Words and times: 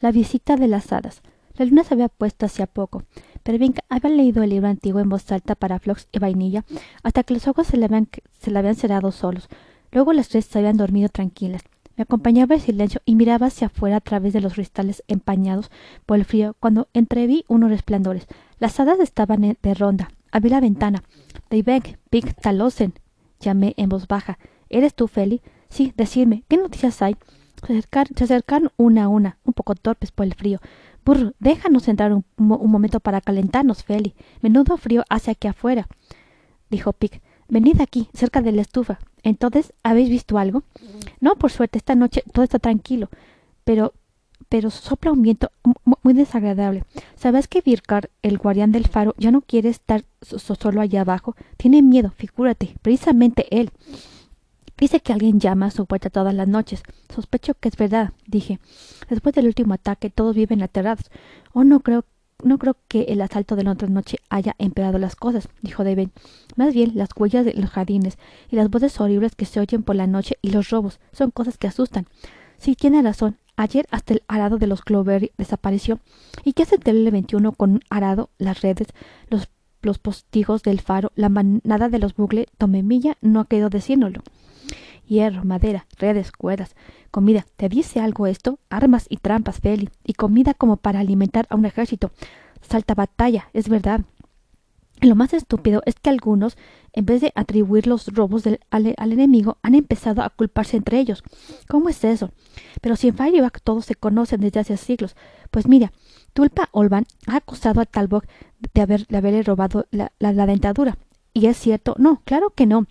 La 0.00 0.12
visita 0.12 0.56
de 0.56 0.68
las 0.68 0.92
hadas. 0.92 1.22
La 1.56 1.64
luna 1.64 1.82
se 1.82 1.94
había 1.94 2.08
puesto 2.08 2.46
hacía 2.46 2.66
poco. 2.66 3.02
Bien 3.44 3.74
había 3.88 4.10
leído 4.10 4.42
el 4.42 4.50
libro 4.50 4.68
antiguo 4.68 5.00
en 5.00 5.08
voz 5.08 5.32
alta 5.32 5.54
para 5.54 5.78
Flox 5.78 6.06
y 6.12 6.18
Vainilla 6.18 6.64
hasta 7.02 7.24
que 7.24 7.34
los 7.34 7.48
ojos 7.48 7.66
se 7.66 7.78
le 7.78 7.86
habían, 7.86 8.76
cerrado 8.76 9.10
solos. 9.10 9.48
Luego 9.90 10.12
las 10.12 10.28
tres 10.28 10.44
se 10.44 10.58
habían 10.58 10.76
dormido 10.76 11.08
tranquilas. 11.08 11.62
Me 11.96 12.02
acompañaba 12.02 12.54
el 12.54 12.60
silencio 12.60 13.00
y 13.06 13.16
miraba 13.16 13.46
hacia 13.46 13.68
afuera 13.68 13.96
a 13.96 14.00
través 14.00 14.32
de 14.34 14.40
los 14.40 14.52
cristales 14.52 15.02
empañados 15.08 15.70
por 16.06 16.18
el 16.18 16.24
frío 16.24 16.54
cuando 16.60 16.88
entreví 16.92 17.44
unos 17.48 17.70
resplandores. 17.70 18.26
Las 18.60 18.78
hadas 18.78 19.00
estaban 19.00 19.56
de 19.60 19.74
ronda. 19.74 20.10
Abrí 20.30 20.50
la 20.50 20.60
ventana. 20.60 21.02
Daybeck, 21.50 21.98
Pig 22.10 22.34
Talosen, 22.36 22.92
llamé 23.40 23.74
en 23.78 23.88
voz 23.88 24.06
baja. 24.06 24.38
¿Eres 24.68 24.94
tú, 24.94 25.08
Feli? 25.08 25.40
Sí, 25.70 25.92
decirme, 25.96 26.44
¿qué 26.48 26.56
noticias 26.56 27.02
hay? 27.02 27.16
Se 27.66 28.24
acercaron, 28.24 28.70
una 28.76 29.04
a 29.04 29.08
una, 29.08 29.38
un 29.44 29.52
poco 29.52 29.74
torpes 29.74 30.12
por 30.12 30.26
el 30.26 30.34
frío. 30.34 30.60
Burr, 31.04 31.34
déjanos 31.38 31.88
entrar 31.88 32.12
un, 32.12 32.24
un 32.36 32.70
momento 32.70 33.00
para 33.00 33.20
calentarnos, 33.20 33.84
Feli. 33.84 34.14
Menudo 34.42 34.76
frío 34.76 35.04
hace 35.08 35.30
aquí 35.30 35.48
afuera, 35.48 35.88
dijo 36.70 36.92
Pig. 36.92 37.20
Venid 37.48 37.80
aquí, 37.80 38.08
cerca 38.12 38.42
de 38.42 38.52
la 38.52 38.62
estufa. 38.62 38.98
Entonces, 39.22 39.72
¿habéis 39.82 40.10
visto 40.10 40.36
algo? 40.38 40.62
No, 41.20 41.36
por 41.36 41.50
suerte, 41.50 41.78
esta 41.78 41.94
noche 41.94 42.22
todo 42.32 42.44
está 42.44 42.58
tranquilo, 42.58 43.08
pero 43.64 43.94
pero 44.48 44.70
sopla 44.70 45.12
un 45.12 45.22
viento 45.22 45.50
muy 46.02 46.14
desagradable. 46.14 46.84
¿Sabes 47.16 47.48
que 47.48 47.60
Virkar, 47.60 48.10
el 48.22 48.38
guardián 48.38 48.72
del 48.72 48.86
faro, 48.86 49.14
ya 49.18 49.30
no 49.30 49.42
quiere 49.42 49.68
estar 49.68 50.04
solo 50.22 50.80
allá 50.80 51.02
abajo? 51.02 51.34
Tiene 51.56 51.82
miedo, 51.82 52.12
figúrate, 52.16 52.74
precisamente 52.80 53.46
él. 53.50 53.70
Dice 54.78 55.00
que 55.00 55.12
alguien 55.12 55.40
llama 55.40 55.66
a 55.66 55.70
su 55.70 55.86
puerta 55.86 56.08
todas 56.08 56.34
las 56.34 56.46
noches. 56.46 56.82
Sospecho 57.12 57.54
que 57.54 57.68
es 57.68 57.76
verdad, 57.76 58.12
dije. 58.26 58.60
Después 59.10 59.34
del 59.34 59.46
último 59.46 59.74
ataque 59.74 60.08
todos 60.08 60.36
viven 60.36 60.62
aterrados. 60.62 61.10
Oh, 61.52 61.64
no 61.64 61.80
creo 61.80 62.04
no 62.44 62.58
creo 62.58 62.76
que 62.86 63.02
el 63.08 63.20
asalto 63.20 63.56
de 63.56 63.64
la 63.64 63.72
otra 63.72 63.88
noche 63.88 64.18
haya 64.28 64.54
empeorado 64.58 64.98
las 64.98 65.16
cosas, 65.16 65.48
dijo 65.60 65.82
David. 65.82 66.10
Más 66.54 66.72
bien 66.72 66.92
las 66.94 67.08
huellas 67.16 67.44
de 67.44 67.54
los 67.54 67.70
jardines 67.70 68.16
y 68.48 68.54
las 68.54 68.70
voces 68.70 69.00
horribles 69.00 69.34
que 69.34 69.44
se 69.44 69.58
oyen 69.58 69.82
por 69.82 69.96
la 69.96 70.06
noche 70.06 70.36
y 70.40 70.50
los 70.50 70.70
robos 70.70 71.00
son 71.12 71.32
cosas 71.32 71.58
que 71.58 71.66
asustan. 71.66 72.06
Sí, 72.56 72.76
tiene 72.76 73.02
razón. 73.02 73.38
Ayer 73.56 73.86
hasta 73.90 74.14
el 74.14 74.22
arado 74.28 74.58
de 74.58 74.68
los 74.68 74.82
Clover 74.82 75.32
desapareció. 75.36 75.98
¿Y 76.44 76.52
qué 76.52 76.62
hace 76.62 76.76
el 76.76 76.84
terrible 76.84 77.10
21 77.10 77.50
con 77.50 77.72
un 77.72 77.80
arado, 77.90 78.30
las 78.38 78.60
redes, 78.60 78.86
los, 79.28 79.48
los 79.82 79.98
postigos 79.98 80.62
del 80.62 80.80
faro, 80.80 81.10
la 81.16 81.28
manada 81.28 81.88
de 81.88 81.98
los 81.98 82.14
bugle? 82.14 82.46
Tomemilla 82.56 83.16
no 83.20 83.40
ha 83.40 83.46
querido 83.46 83.68
decírnoslo 83.68 84.22
hierro, 85.08 85.44
madera, 85.44 85.86
redes, 85.98 86.30
cuerdas, 86.30 86.76
comida. 87.10 87.44
¿Te 87.56 87.68
dice 87.68 88.00
algo 88.00 88.26
esto? 88.26 88.60
Armas 88.70 89.06
y 89.08 89.16
trampas, 89.16 89.60
Feli, 89.60 89.90
y 90.04 90.12
comida 90.12 90.54
como 90.54 90.76
para 90.76 91.00
alimentar 91.00 91.46
a 91.50 91.56
un 91.56 91.64
ejército. 91.64 92.12
Salta 92.60 92.94
batalla, 92.94 93.48
es 93.52 93.68
verdad. 93.68 94.02
Lo 95.00 95.14
más 95.14 95.32
estúpido 95.32 95.80
es 95.86 95.94
que 95.94 96.10
algunos, 96.10 96.56
en 96.92 97.06
vez 97.06 97.20
de 97.20 97.32
atribuir 97.36 97.86
los 97.86 98.08
robos 98.08 98.44
al, 98.70 98.96
enemigo, 98.96 99.58
han 99.62 99.76
empezado 99.76 100.22
a 100.22 100.30
culparse 100.30 100.76
entre 100.76 100.98
ellos. 100.98 101.22
¿Cómo 101.68 101.88
es 101.88 102.02
eso? 102.04 102.32
Pero 102.80 102.96
si 102.96 103.08
en 103.08 103.16
Fireback 103.16 103.60
todos 103.62 103.84
se 103.84 103.94
conocen 103.94 104.40
desde 104.40 104.60
hace 104.60 104.76
siglos. 104.76 105.14
Pues 105.52 105.68
mira, 105.68 105.92
Tulpa 106.32 106.68
Olvan 106.72 107.06
ha 107.28 107.36
acusado 107.36 107.80
a 107.80 107.86
Talbot 107.86 108.28
de, 108.74 108.80
haber, 108.80 109.06
de 109.06 109.16
haberle 109.16 109.42
robado 109.44 109.86
la 109.90 110.46
dentadura. 110.46 110.98
¿Y 111.32 111.46
es 111.46 111.56
cierto? 111.56 111.94
No, 111.98 112.22
claro 112.24 112.50
que 112.50 112.66
no 112.66 112.86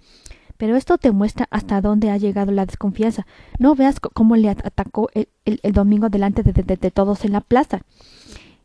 pero 0.57 0.75
esto 0.75 0.97
te 0.97 1.11
muestra 1.11 1.47
hasta 1.51 1.81
dónde 1.81 2.09
ha 2.09 2.17
llegado 2.17 2.51
la 2.51 2.65
desconfianza. 2.65 3.25
No 3.59 3.75
veas 3.75 3.99
cómo 3.99 4.35
le 4.35 4.49
atacó 4.49 5.09
el, 5.13 5.29
domingo 5.73 6.09
delante 6.09 6.43
de, 6.43 6.91
todos 6.91 7.23
en 7.25 7.33
la 7.33 7.41
plaza. 7.41 7.81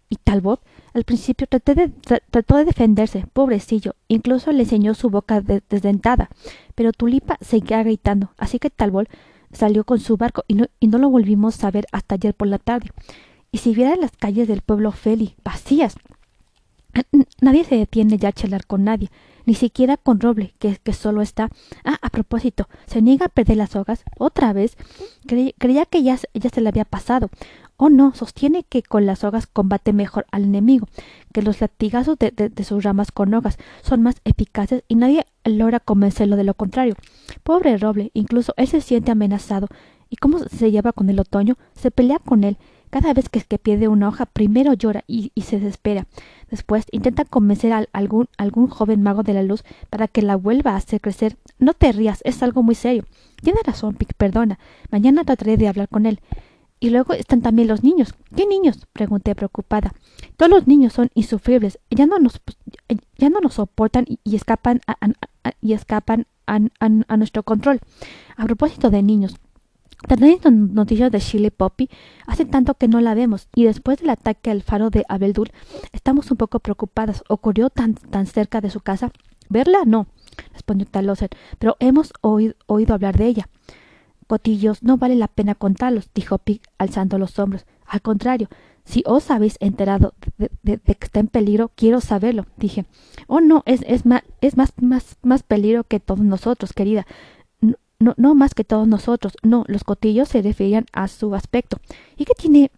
Y 0.08 0.16
Talbot, 0.16 0.60
al 0.92 1.04
principio 1.04 1.46
trató 1.46 2.56
de 2.56 2.64
defenderse, 2.64 3.26
pobrecillo, 3.32 3.94
incluso 4.08 4.52
le 4.52 4.64
enseñó 4.64 4.92
su 4.94 5.08
boca 5.08 5.40
desdentada, 5.40 6.28
pero 6.74 6.92
Tulipa 6.92 7.38
seguía 7.40 7.82
gritando, 7.82 8.30
así 8.36 8.58
que 8.58 8.68
Talbot 8.68 9.08
salió 9.52 9.84
con 9.84 10.00
su 10.00 10.18
barco 10.18 10.44
y 10.48 10.54
no, 10.54 10.66
y 10.80 10.88
no 10.88 10.98
lo 10.98 11.08
volvimos 11.08 11.64
a 11.64 11.70
ver 11.70 11.86
hasta 11.92 12.16
ayer 12.16 12.34
por 12.34 12.48
la 12.48 12.58
tarde. 12.58 12.90
Y 13.52 13.58
si 13.58 13.74
viera 13.74 13.96
las 13.96 14.12
calles 14.12 14.48
del 14.48 14.60
pueblo 14.60 14.92
Feli, 14.92 15.34
vacías, 15.42 15.94
nadie 17.40 17.64
se 17.64 17.76
detiene 17.76 18.18
ya 18.18 18.28
a 18.28 18.32
charlar 18.32 18.66
con 18.66 18.84
nadie 18.84 19.10
ni 19.44 19.54
siquiera 19.54 19.96
con 19.96 20.20
Roble, 20.20 20.54
que, 20.58 20.76
que 20.82 20.92
solo 20.92 21.22
está. 21.22 21.48
Ah, 21.84 21.98
a 22.00 22.10
propósito, 22.10 22.68
se 22.86 23.02
niega 23.02 23.26
a 23.26 23.28
perder 23.28 23.56
las 23.56 23.76
hojas. 23.76 24.04
Otra 24.18 24.52
vez. 24.52 24.76
creía 25.26 25.86
que 25.86 26.02
ya, 26.02 26.16
se 26.16 26.60
le 26.60 26.68
había 26.68 26.84
pasado. 26.84 27.30
Oh 27.76 27.88
no, 27.88 28.14
sostiene 28.14 28.64
que 28.64 28.82
con 28.82 29.06
las 29.06 29.24
hojas 29.24 29.46
combate 29.46 29.92
mejor 29.92 30.26
al 30.30 30.44
enemigo, 30.44 30.86
que 31.32 31.42
los 31.42 31.60
latigazos 31.60 32.16
de, 32.18 32.30
de, 32.30 32.64
sus 32.64 32.84
ramas 32.84 33.10
con 33.10 33.34
hojas 33.34 33.58
son 33.82 34.02
más 34.02 34.16
eficaces 34.24 34.84
y 34.86 34.94
nadie 34.94 35.26
logra 35.44 35.80
convencerlo 35.80 36.36
de 36.36 36.44
lo 36.44 36.54
contrario. 36.54 36.94
Pobre 37.42 37.76
Roble, 37.78 38.10
incluso 38.14 38.54
él 38.56 38.68
se 38.68 38.80
siente 38.80 39.10
amenazado. 39.10 39.66
¿Y 40.08 40.16
cómo 40.16 40.38
se 40.40 40.70
lleva 40.70 40.92
con 40.92 41.08
el 41.08 41.18
otoño? 41.18 41.56
Se 41.74 41.90
pelea 41.90 42.18
con 42.18 42.44
él. 42.44 42.58
Cada 42.92 43.14
vez 43.14 43.30
que, 43.30 43.40
pierde 43.58 43.88
una 43.88 44.08
hoja, 44.08 44.26
primero 44.26 44.74
llora 44.74 45.02
y, 45.06 45.32
se 45.40 45.58
desespera. 45.58 46.06
Después 46.50 46.84
intenta 46.92 47.24
convencer 47.24 47.72
a 47.72 47.86
algún, 47.94 48.28
joven 48.68 49.02
mago 49.02 49.22
de 49.22 49.32
la 49.32 49.42
luz 49.42 49.64
para 49.88 50.08
que 50.08 50.20
la 50.20 50.36
vuelva 50.36 50.72
a 50.72 50.76
hacer 50.76 51.00
crecer. 51.00 51.38
No 51.58 51.72
te 51.72 51.90
rías, 51.92 52.20
es 52.24 52.42
algo 52.42 52.62
muy 52.62 52.74
serio. 52.74 53.06
Tiene 53.42 53.60
razón, 53.64 53.94
Pic, 53.94 54.12
perdona. 54.12 54.58
Mañana 54.90 55.24
trataré 55.24 55.56
de 55.56 55.68
hablar 55.68 55.88
con 55.88 56.04
él. 56.04 56.20
Y 56.80 56.90
luego 56.90 57.14
están 57.14 57.40
también 57.40 57.66
los 57.66 57.82
niños. 57.82 58.12
¿Qué 58.36 58.46
niños? 58.46 58.86
pregunté 58.92 59.34
preocupada. 59.34 59.94
Todos 60.36 60.50
los 60.50 60.66
niños 60.66 60.92
son 60.92 61.08
insufribles. 61.14 61.78
Ya 61.88 62.04
no 62.04 62.18
nos, 62.18 62.42
ya 63.16 63.30
no 63.30 63.40
nos 63.40 63.54
soportan 63.54 64.04
y, 64.06 64.36
escapan 64.36 64.82
a, 64.86 64.96
y 65.62 65.72
escapan 65.72 66.26
a 66.44 67.16
nuestro 67.16 67.42
control. 67.42 67.80
A 68.36 68.44
propósito 68.44 68.90
de 68.90 69.02
niños, 69.02 69.36
¿Tenéis 70.08 70.40
noticias 70.50 71.10
de 71.10 71.20
Chile 71.20 71.50
Poppy? 71.50 71.88
Hace 72.26 72.44
tanto 72.44 72.74
que 72.74 72.88
no 72.88 73.00
la 73.00 73.14
vemos, 73.14 73.48
y 73.54 73.64
después 73.64 73.98
del 73.98 74.10
ataque 74.10 74.50
al 74.50 74.62
faro 74.62 74.90
de 74.90 75.04
Abeldul, 75.08 75.52
estamos 75.92 76.30
un 76.30 76.36
poco 76.36 76.58
preocupadas. 76.58 77.22
¿Ocurrió 77.28 77.70
tan, 77.70 77.94
tan 77.94 78.26
cerca 78.26 78.60
de 78.60 78.70
su 78.70 78.80
casa? 78.80 79.12
¿Verla? 79.48 79.80
No, 79.86 80.06
respondió 80.52 80.86
Taloser, 80.86 81.30
pero 81.58 81.76
hemos 81.78 82.12
oído, 82.20 82.54
hablar 82.94 83.16
de 83.16 83.26
ella. 83.26 83.48
Cotillos, 84.26 84.82
no 84.82 84.96
vale 84.96 85.14
la 85.14 85.28
pena 85.28 85.54
contarlos, 85.54 86.08
dijo 86.14 86.38
Pig, 86.38 86.62
alzando 86.78 87.18
los 87.18 87.38
hombros. 87.38 87.66
Al 87.86 88.00
contrario, 88.00 88.48
si 88.84 89.02
os 89.06 89.30
habéis 89.30 89.56
enterado 89.60 90.14
de, 90.36 90.78
que 90.78 90.96
está 91.00 91.20
en 91.20 91.28
peligro, 91.28 91.70
quiero 91.74 92.00
saberlo, 92.00 92.46
dije. 92.56 92.86
Oh, 93.26 93.40
no, 93.40 93.62
es, 93.66 93.84
es 93.86 94.06
más, 94.06 94.22
más, 94.80 95.16
más 95.22 95.42
peligro 95.42 95.84
que 95.84 96.00
todos 96.00 96.20
nosotros, 96.20 96.72
querida 96.72 97.06
no, 98.02 98.14
no 98.16 98.34
más 98.34 98.54
que 98.54 98.64
todos 98.64 98.86
nosotros. 98.86 99.34
No, 99.42 99.64
los 99.68 99.84
cotillos 99.84 100.28
se 100.28 100.42
referían 100.42 100.86
a 100.92 101.08
su 101.08 101.34
aspecto. 101.34 101.78
¿Y 102.16 102.24
qué 102.24 102.34
tiene 102.34 102.70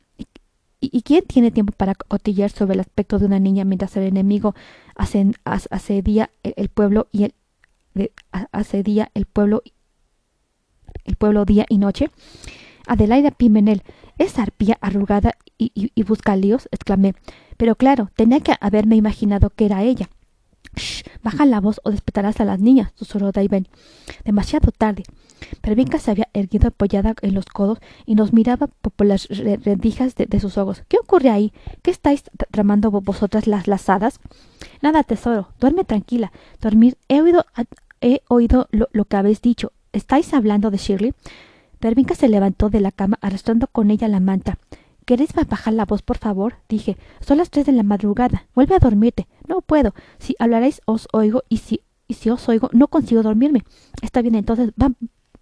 ¿Y, 0.92 1.02
quién 1.02 1.24
tiene 1.24 1.50
tiempo 1.50 1.72
para 1.76 1.94
cotillar 1.94 2.50
sobre 2.50 2.74
el 2.74 2.80
aspecto 2.80 3.18
de 3.18 3.26
una 3.26 3.38
niña 3.38 3.64
mientras 3.64 3.96
el 3.96 4.04
enemigo 4.04 4.54
asedia 4.94 6.30
el, 6.42 6.68
pueblo 6.68 7.08
y 7.10 7.24
el 7.24 7.34
asedia 8.52 9.10
el 9.14 9.24
pueblo 9.24 9.62
el 11.04 11.16
pueblo 11.16 11.46
día 11.46 11.64
y 11.68 11.78
noche? 11.78 12.10
Adelaida 12.86 13.30
Pimenel, 13.30 13.82
es 14.18 14.38
arpía 14.38 14.76
arrugada 14.82 15.32
y, 15.56 15.72
y, 15.74 15.90
y 15.94 16.02
busca 16.02 16.36
líos, 16.36 16.68
exclamé. 16.70 17.14
Pero 17.56 17.76
claro, 17.76 18.10
tenía 18.14 18.40
que 18.40 18.54
haberme 18.60 18.96
imaginado 18.96 19.48
que 19.48 19.64
era 19.64 19.82
ella. 19.82 20.10
Shh, 20.76 21.02
baja 21.22 21.46
la 21.46 21.60
voz 21.60 21.80
o 21.84 21.90
despertarás 21.90 22.40
a 22.40 22.44
las 22.44 22.60
niñas, 22.60 22.92
susurró 22.94 23.32
Daiven. 23.32 23.68
Demasiado 24.24 24.72
tarde. 24.72 25.04
Pervinca 25.60 25.98
se 25.98 26.10
había 26.10 26.28
erguido 26.32 26.68
apoyada 26.68 27.14
en 27.22 27.34
los 27.34 27.46
codos 27.46 27.78
y 28.06 28.14
nos 28.14 28.32
miraba 28.32 28.66
por 28.66 29.06
las 29.06 29.28
rendijas 29.28 30.14
de, 30.14 30.40
sus 30.40 30.58
ojos. 30.58 30.82
¿Qué 30.88 30.96
ocurre 30.98 31.30
ahí? 31.30 31.52
¿Qué 31.82 31.90
estáis 31.90 32.24
tramando 32.50 32.90
vosotras 32.90 33.46
las 33.46 33.68
lazadas? 33.68 34.20
Nada, 34.82 35.02
tesoro. 35.02 35.48
Duerme 35.60 35.84
tranquila. 35.84 36.32
Dormir. 36.60 36.96
He 37.08 37.20
oído, 37.20 37.44
he 38.00 38.22
oído 38.28 38.68
lo, 38.70 38.88
lo 38.92 39.04
que 39.04 39.16
habéis 39.16 39.42
dicho. 39.42 39.72
¿Estáis 39.92 40.32
hablando 40.34 40.70
de 40.70 40.78
Shirley? 40.78 41.14
Pervinca 41.78 42.14
se 42.14 42.28
levantó 42.28 42.70
de 42.70 42.80
la 42.80 42.92
cama 42.92 43.18
arrastrando 43.20 43.66
con 43.66 43.90
ella 43.90 44.08
la 44.08 44.20
manta. 44.20 44.58
¿Queréis 45.04 45.32
bajar 45.34 45.74
la 45.74 45.84
voz, 45.84 46.02
por 46.02 46.18
favor? 46.18 46.56
dije. 46.68 46.96
Son 47.20 47.38
las 47.38 47.50
tres 47.50 47.66
de 47.66 47.72
la 47.72 47.82
madrugada. 47.82 48.46
Vuelve 48.54 48.74
a 48.74 48.78
dormirte. 48.78 49.26
No 49.46 49.60
puedo. 49.60 49.94
Si 50.18 50.34
hablaréis 50.38 50.80
os 50.86 51.08
oigo 51.12 51.42
y 51.48 51.58
si, 51.58 51.82
y 52.08 52.14
si 52.14 52.30
os 52.30 52.48
oigo 52.48 52.70
no 52.72 52.88
consigo 52.88 53.22
dormirme. 53.22 53.64
Está 54.02 54.22
bien, 54.22 54.34
entonces 54.34 54.72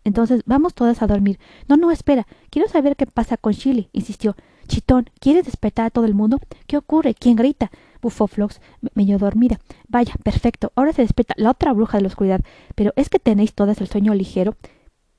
entonces 0.04 0.42
vamos 0.46 0.74
todas 0.74 1.02
a 1.02 1.06
dormir. 1.06 1.38
No, 1.68 1.76
no, 1.76 1.90
espera. 1.90 2.26
Quiero 2.50 2.68
saber 2.68 2.96
qué 2.96 3.06
pasa 3.06 3.36
con 3.36 3.52
Chile, 3.52 3.88
insistió. 3.92 4.36
Chitón, 4.66 5.10
¿quieres 5.20 5.44
despertar 5.44 5.86
a 5.86 5.90
todo 5.90 6.04
el 6.04 6.14
mundo? 6.14 6.40
¿Qué 6.66 6.76
ocurre? 6.76 7.14
¿Quién 7.14 7.36
grita? 7.36 7.70
bufó 8.00 8.26
Flox, 8.26 8.60
medio 8.94 9.18
dormida. 9.18 9.60
Vaya, 9.88 10.14
perfecto. 10.24 10.72
Ahora 10.74 10.92
se 10.92 11.02
despierta 11.02 11.34
la 11.36 11.50
otra 11.50 11.72
bruja 11.72 11.98
de 11.98 12.02
la 12.02 12.08
oscuridad. 12.08 12.40
Pero 12.74 12.92
es 12.96 13.08
que 13.08 13.20
tenéis 13.20 13.54
todas 13.54 13.80
el 13.80 13.88
sueño 13.88 14.14
ligero. 14.14 14.56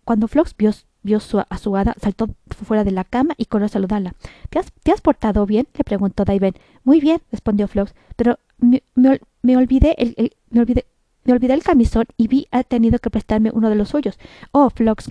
Cuando 0.03 0.27
Flox 0.27 0.55
vio 0.57 0.71
vio 1.03 1.19
su, 1.19 1.39
a 1.39 1.57
su 1.57 1.75
hada, 1.75 1.95
saltó 2.01 2.29
fuera 2.65 2.83
de 2.83 2.91
la 2.91 3.03
cama 3.03 3.35
y 3.37 3.45
corrió 3.45 3.65
a 3.65 3.69
saludarla. 3.69 4.15
¿Te 4.49 4.59
has, 4.59 4.71
¿Te 4.83 4.91
has 4.91 5.01
portado 5.01 5.45
bien? 5.45 5.67
le 5.77 5.83
preguntó 5.83 6.25
Daiven. 6.25 6.55
Muy 6.83 6.99
bien, 6.99 7.21
respondió 7.31 7.67
Flox, 7.67 7.93
pero 8.15 8.39
me, 8.57 8.83
me, 8.95 9.57
olvidé 9.57 9.95
el, 9.97 10.33
me 10.49 10.61
olvidé 10.61 10.85
me 11.25 11.33
olvidé 11.33 11.53
el 11.53 11.63
camisón 11.63 12.05
y 12.17 12.27
Vi 12.27 12.47
ha 12.51 12.63
tenido 12.63 12.99
que 12.99 13.09
prestarme 13.09 13.51
uno 13.53 13.69
de 13.69 13.75
los 13.75 13.89
suyos. 13.89 14.19
Oh, 14.51 14.69
Flox. 14.69 15.09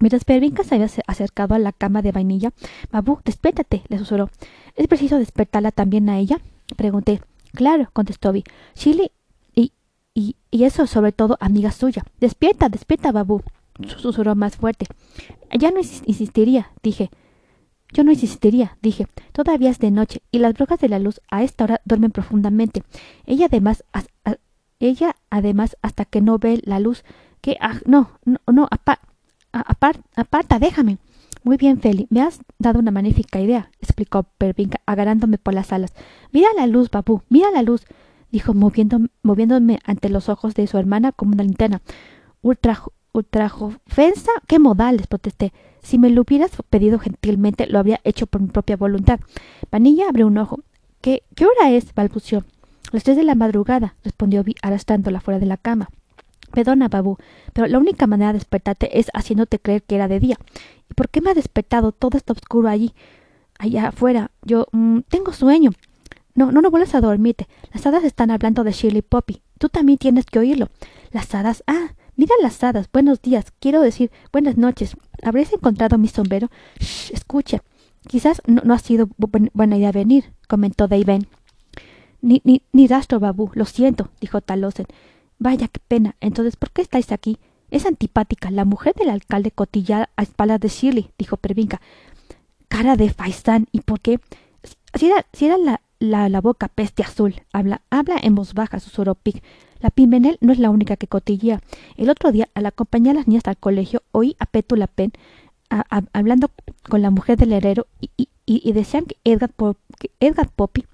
Mientras 0.00 0.24
Pervinca 0.24 0.62
se 0.62 0.76
había 0.76 0.88
acercado 1.06 1.54
a 1.54 1.58
la 1.58 1.72
cama 1.72 2.02
de 2.02 2.12
vainilla, 2.12 2.52
Babu, 2.92 3.20
despiértate, 3.24 3.82
le 3.88 3.98
susurró. 3.98 4.30
¿Es 4.76 4.86
preciso 4.86 5.18
despertarla 5.18 5.72
también 5.72 6.08
a 6.08 6.18
ella? 6.18 6.40
Pregunté. 6.76 7.20
Claro, 7.52 7.88
contestó 7.92 8.32
Vi. 8.32 8.44
Chile 8.74 9.12
y, 9.54 9.72
y, 10.14 10.36
y 10.50 10.64
eso 10.64 10.86
sobre 10.86 11.12
todo 11.12 11.36
amiga 11.40 11.72
suya. 11.72 12.04
Despierta, 12.20 12.68
despierta, 12.68 13.10
Babu, 13.10 13.42
susurró 13.86 14.34
más 14.34 14.56
fuerte. 14.56 14.86
Ya 15.58 15.70
no 15.70 15.78
insistiría, 15.78 16.72
dije. 16.82 17.10
Yo 17.92 18.04
no 18.04 18.12
insistiría, 18.12 18.76
dije. 18.82 19.06
Todavía 19.32 19.70
es 19.70 19.78
de 19.78 19.90
noche 19.90 20.22
y 20.30 20.38
las 20.38 20.54
brujas 20.54 20.78
de 20.80 20.88
la 20.88 20.98
luz 20.98 21.20
a 21.30 21.42
esta 21.42 21.64
hora 21.64 21.80
duermen 21.84 22.10
profundamente. 22.10 22.82
Ella 23.26 23.46
además 23.46 23.82
ella, 24.80 25.16
además, 25.30 25.76
hasta 25.82 26.04
que 26.04 26.20
no 26.20 26.38
ve 26.38 26.60
la 26.64 26.80
luz, 26.80 27.04
que... 27.40 27.56
Ah, 27.60 27.80
no, 27.84 28.10
no, 28.24 28.38
no, 28.46 28.68
aparta, 28.70 30.58
déjame. 30.58 30.98
Muy 31.42 31.56
bien, 31.56 31.80
Feli, 31.80 32.06
me 32.10 32.20
has 32.20 32.40
dado 32.58 32.78
una 32.78 32.90
magnífica 32.90 33.40
idea, 33.40 33.70
explicó 33.80 34.24
Pervinca, 34.38 34.80
agarrándome 34.86 35.38
por 35.38 35.54
las 35.54 35.72
alas. 35.72 35.94
Mira 36.32 36.48
la 36.56 36.66
luz, 36.66 36.90
Babu, 36.90 37.22
mira 37.28 37.50
la 37.50 37.62
luz, 37.62 37.84
dijo 38.30 38.54
moviéndome 38.54 39.78
ante 39.84 40.08
los 40.10 40.28
ojos 40.28 40.54
de 40.54 40.66
su 40.66 40.78
hermana 40.78 41.12
como 41.12 41.32
una 41.32 41.44
linterna. 41.44 41.80
Ultra, 42.42 42.82
ultrajofensa, 43.12 44.30
qué 44.46 44.58
modales, 44.58 45.06
protesté. 45.06 45.52
Si 45.82 45.98
me 45.98 46.10
lo 46.10 46.22
hubieras 46.22 46.50
pedido 46.68 46.98
gentilmente, 46.98 47.66
lo 47.66 47.78
habría 47.78 48.00
hecho 48.04 48.26
por 48.26 48.40
mi 48.40 48.48
propia 48.48 48.76
voluntad. 48.76 49.20
Vanilla 49.70 50.08
abrió 50.08 50.26
un 50.26 50.38
ojo. 50.38 50.60
¿Qué, 51.00 51.22
qué 51.34 51.46
hora 51.46 51.70
es? 51.70 51.94
balbució. 51.94 52.44
Las 52.92 53.04
tres 53.04 53.16
de 53.16 53.24
la 53.24 53.34
madrugada, 53.34 53.94
respondió 54.02 54.42
Vi 54.42 54.54
arrastrándola 54.62 55.20
fuera 55.20 55.38
de 55.38 55.46
la 55.46 55.56
cama. 55.56 55.90
Perdona, 56.52 56.88
Babu, 56.88 57.18
pero 57.52 57.66
la 57.66 57.78
única 57.78 58.06
manera 58.06 58.32
de 58.32 58.38
despertarte 58.38 58.98
es 58.98 59.10
haciéndote 59.12 59.58
creer 59.58 59.82
que 59.82 59.94
era 59.94 60.08
de 60.08 60.20
día. 60.20 60.36
¿Y 60.90 60.94
por 60.94 61.10
qué 61.10 61.20
me 61.20 61.30
ha 61.30 61.34
despertado? 61.34 61.92
Todo 61.92 62.16
está 62.16 62.32
oscuro 62.32 62.68
allí, 62.68 62.94
allá 63.58 63.88
afuera. 63.88 64.30
Yo 64.42 64.66
mm, 64.72 65.00
tengo 65.08 65.32
sueño. 65.32 65.72
No, 66.34 66.52
no, 66.52 66.62
no 66.62 66.70
vuelvas 66.70 66.94
a 66.94 67.00
dormirte. 67.00 67.48
Las 67.72 67.86
hadas 67.86 68.04
están 68.04 68.30
hablando 68.30 68.64
de 68.64 68.72
Shirley 68.72 69.02
Poppy. 69.02 69.42
Tú 69.58 69.68
también 69.68 69.98
tienes 69.98 70.24
que 70.24 70.38
oírlo. 70.38 70.68
Las 71.10 71.34
hadas. 71.34 71.62
Ah, 71.66 71.94
mira 72.18 72.34
las 72.42 72.62
hadas. 72.62 72.90
Buenos 72.92 73.22
días. 73.22 73.46
Quiero 73.60 73.80
decir, 73.80 74.10
buenas 74.32 74.58
noches. 74.58 74.96
¿Habréis 75.22 75.52
encontrado 75.52 75.96
mi 75.96 76.08
sombrero? 76.08 76.50
Shh, 76.80 77.12
escucha. 77.12 77.62
Quizás 78.06 78.42
no, 78.46 78.74
ha 78.74 78.78
sido 78.78 79.08
buena 79.16 79.76
idea 79.76 79.92
venir, 79.92 80.32
comentó 80.48 80.88
Daven. 80.88 81.28
Ni, 82.20 82.42
ni, 82.44 82.62
ni 82.72 82.86
rastro, 82.88 83.20
Babu. 83.20 83.50
Lo 83.54 83.64
siento, 83.64 84.10
dijo 84.20 84.40
Talosen. 84.40 84.86
Vaya, 85.38 85.68
qué 85.68 85.80
pena. 85.86 86.16
Entonces, 86.20 86.56
¿por 86.56 86.70
qué 86.72 86.82
estáis 86.82 87.12
aquí? 87.12 87.38
Es 87.70 87.86
antipática. 87.86 88.50
La 88.50 88.64
mujer 88.64 88.94
del 88.94 89.10
alcalde 89.10 89.52
cotilla 89.52 90.10
a 90.16 90.22
espaldas 90.22 90.60
de 90.60 90.68
Shirley, 90.68 91.10
dijo 91.18 91.36
Pervinca. 91.36 91.80
Cara 92.66 92.96
de 92.96 93.10
faisán. 93.10 93.68
¿Y 93.70 93.82
por 93.82 94.00
qué? 94.00 94.18
Si 94.94 95.06
era, 95.06 95.24
si 95.32 95.46
era 95.46 95.56
la, 95.56 95.80
la, 96.00 96.28
la, 96.28 96.40
boca 96.40 96.66
peste 96.66 97.04
azul. 97.04 97.42
Habla, 97.52 97.82
habla 97.90 98.16
en 98.20 98.34
voz 98.34 98.54
baja, 98.54 98.80
susurró 98.80 99.14
Pig. 99.14 99.40
La 99.80 99.90
Pimenel 99.90 100.38
no 100.40 100.52
es 100.52 100.58
la 100.58 100.70
única 100.70 100.96
que 100.96 101.06
cotilla. 101.06 101.60
El 101.96 102.10
otro 102.10 102.32
día, 102.32 102.48
al 102.54 102.66
acompañar 102.66 103.16
a 103.16 103.20
las 103.20 103.28
niñas 103.28 103.44
al 103.46 103.56
colegio, 103.56 104.02
oí 104.12 104.36
a 104.38 104.46
Petula 104.46 104.86
Pen 104.86 105.12
hablando 106.12 106.50
con 106.88 107.02
la 107.02 107.10
mujer 107.10 107.36
del 107.36 107.52
herrero 107.52 107.86
y, 108.00 108.72
decían 108.72 109.04
que 109.04 109.16
Edgar, 109.24 109.50
Edgar 110.20 110.48
Poppy 110.48 110.86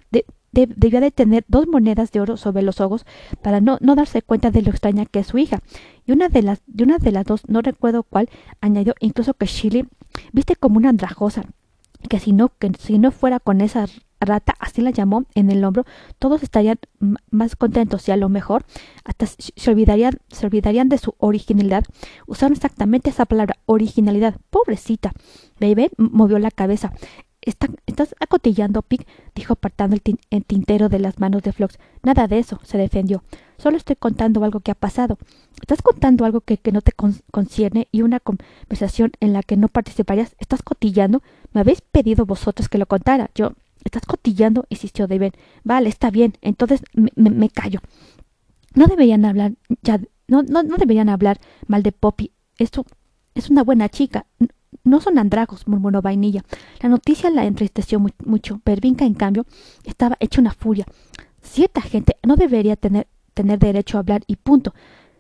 debía 0.54 1.00
de 1.00 1.10
tener 1.10 1.44
dos 1.48 1.66
monedas 1.66 2.12
de 2.12 2.20
oro 2.20 2.36
sobre 2.36 2.62
los 2.62 2.81
ojos 2.81 3.04
para 3.42 3.60
no, 3.60 3.78
darse 3.81 4.22
cuenta 4.22 4.50
de 4.50 4.62
lo 4.62 4.70
extraña 4.70 5.06
que 5.06 5.20
es 5.20 5.26
su 5.28 5.38
hija. 5.38 5.60
Y 6.06 6.12
una 6.12 6.28
de 6.28 6.42
las, 6.42 6.62
de 6.66 6.84
una 6.84 6.98
de 6.98 7.12
las 7.12 7.25
dos, 7.25 7.42
no 7.48 7.60
recuerdo 7.60 8.02
cuál, 8.02 8.28
añadió 8.60 8.94
incluso 9.00 9.34
que 9.34 9.46
Shirley 9.46 9.86
viste 10.32 10.56
como 10.56 10.76
una 10.76 10.90
andrajosa, 10.90 11.44
que 12.08 12.20
si 12.20 12.32
no, 12.32 12.52
que 12.58 12.70
si 12.78 12.98
no 12.98 13.10
fuera 13.10 13.40
con 13.40 13.60
esa 13.60 13.86
rata, 14.25 14.55
así 14.59 14.81
la 14.81 14.91
llamó, 14.91 15.25
en 15.35 15.50
el 15.50 15.65
hombro, 15.65 15.85
todos 16.19 16.43
estarían 16.43 16.79
más 17.31 17.56
contentos 17.56 18.09
y 18.09 18.12
a 18.12 18.17
lo 18.17 18.29
mejor 18.29 18.65
hasta 19.05 19.26
se 19.26 19.71
olvidarían, 19.71 20.19
se 20.29 20.47
olvidarían 20.47 20.88
de 20.88 20.99
su 20.99 21.15
originalidad. 21.19 21.85
Usaron 22.26 22.55
exactamente 22.55 23.11
esa 23.11 23.26
palabra, 23.26 23.56
originalidad. 23.67 24.37
Pobrecita. 24.50 25.12
Baby 25.61 25.91
movió 25.97 26.38
la 26.38 26.50
cabeza. 26.50 26.93
¿Estás 27.44 28.15
acotillando, 28.21 28.81
Pic? 28.81 29.06
dijo 29.35 29.53
apartando 29.53 29.97
el, 30.31 30.44
tintero 30.44 30.88
de 30.88 30.99
las 30.99 31.19
manos 31.19 31.43
de 31.43 31.53
Flox. 31.53 31.79
Nada 32.03 32.27
de 32.27 32.38
eso, 32.38 32.59
se 32.65 32.79
defendió. 32.79 33.23
Solo 33.59 33.77
estoy 33.77 33.97
contando 33.97 34.43
algo 34.44 34.61
que 34.61 34.70
ha 34.70 34.75
pasado. 34.75 35.19
¿Estás 35.61 35.82
contando 35.82 36.25
algo 36.25 36.41
que, 36.41 36.59
no 36.73 36.81
te 36.81 36.93
concierne 37.31 37.88
y 37.93 38.00
una 38.00 38.19
conversación 38.20 39.12
en 39.20 39.35
la 39.35 39.43
que 39.43 39.59
no 39.59 39.69
participarías? 39.69 40.35
¿Estás 40.38 40.62
cotillando? 40.62 41.23
Me 41.53 41.61
habéis 41.61 41.82
pedido 41.82 42.25
vosotros 42.25 42.70
que 42.70 42.79
lo 42.79 42.87
contara. 42.87 43.31
Yo. 43.35 43.53
¿Estás 43.84 44.04
cotillando? 44.06 44.64
insistió 44.69 45.06
David. 45.06 45.32
Vale, 45.62 45.88
está 45.88 46.10
bien. 46.10 46.34
Entonces 46.40 46.82
me, 46.94 47.31
me, 47.31 47.48
callo. 47.48 47.81
No 48.75 48.86
deberían 48.86 49.25
hablar 49.25 49.52
ya. 49.82 50.00
No, 50.26 50.42
no, 50.42 50.62
no 50.62 50.76
deberían 50.76 51.08
hablar 51.08 51.38
mal 51.66 51.82
de 51.82 51.92
Poppy. 51.92 52.32
Esto 52.58 52.84
es 53.34 53.50
una 53.50 53.62
buena 53.62 53.88
chica. 53.88 54.26
No 54.82 55.00
son 55.00 55.19
andragos, 55.19 55.69
murmuró 55.69 56.02
Vainilla. 56.02 56.44
La 56.81 56.88
noticia 56.88 57.31
la 57.31 57.44
entristeció 57.44 58.00
mucho. 58.25 58.58
Pervinca, 58.58 59.04
en 59.04 59.14
cambio, 59.14 59.46
estaba 59.84 60.16
hecha 60.20 60.40
una 60.40 60.52
furia. 60.52 60.86
Cierta 61.42 61.82
gente 61.82 62.16
no 62.26 62.36
debería 62.36 62.76
tener, 62.76 63.06
tener 63.34 63.58
derecho 63.58 63.96
a 63.96 64.00
hablar 64.00 64.22
y 64.26 64.36
punto. 64.36 64.75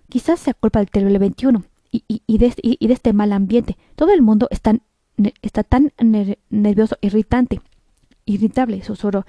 Quizás 0.08 0.40
sea 0.40 0.54
culpa 0.54 0.78
del 0.78 0.90
terrible 0.90 1.18
21 1.18 1.64
y, 1.90 2.04
y, 2.08 2.22
y, 2.26 2.38
de, 2.38 2.54
y, 2.62 2.86
de, 2.86 2.94
este 2.94 3.12
mal 3.12 3.32
ambiente. 3.32 3.76
Todo 3.94 4.12
el 4.12 4.22
mundo 4.22 4.48
está, 4.50 4.74
está 5.42 5.62
tan 5.62 5.92
nervioso, 6.50 6.96
irritante. 7.00 7.60
Irritable, 8.26 8.82
susurró 8.82 9.24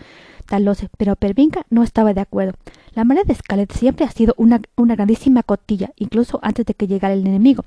Talose, 0.45 0.89
pero 0.97 1.15
Pervinca 1.15 1.65
no 1.69 1.83
estaba 1.83 2.13
de 2.13 2.21
acuerdo. 2.21 2.53
La 2.93 3.03
madre 3.03 3.23
de 3.25 3.35
Scarlett 3.35 3.73
siempre 3.73 4.05
ha 4.05 4.11
sido 4.11 4.33
una, 4.37 4.61
una 4.75 4.95
grandísima 4.95 5.43
cotilla, 5.43 5.91
incluso 5.97 6.39
antes 6.41 6.65
de 6.65 6.73
que 6.73 6.87
llegara 6.87 7.13
el 7.13 7.25
enemigo. 7.27 7.65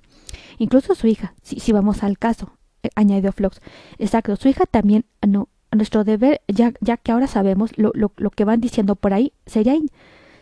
Incluso 0.59 0.95
su 0.95 1.07
hija, 1.07 1.35
si, 1.43 1.61
si 1.61 1.73
vamos 1.73 2.03
al 2.03 2.19
caso. 2.19 2.53
Eh, 2.83 2.91
añadió 2.95 3.33
Flox. 3.33 3.61
Exacto, 3.99 4.37
su 4.37 4.49
hija 4.49 4.65
también, 4.67 5.05
no, 5.27 5.49
nuestro 5.73 6.05
deber, 6.05 6.41
ya, 6.49 6.73
ya 6.81 6.97
que 6.97 7.13
ahora 7.13 7.27
sabemos 7.27 7.77
lo, 7.77 7.91
lo, 7.95 8.13
lo 8.17 8.31
que 8.31 8.45
van 8.45 8.61
diciendo 8.61 8.95
por 8.95 9.13
ahí, 9.13 9.33
sería, 9.47 9.75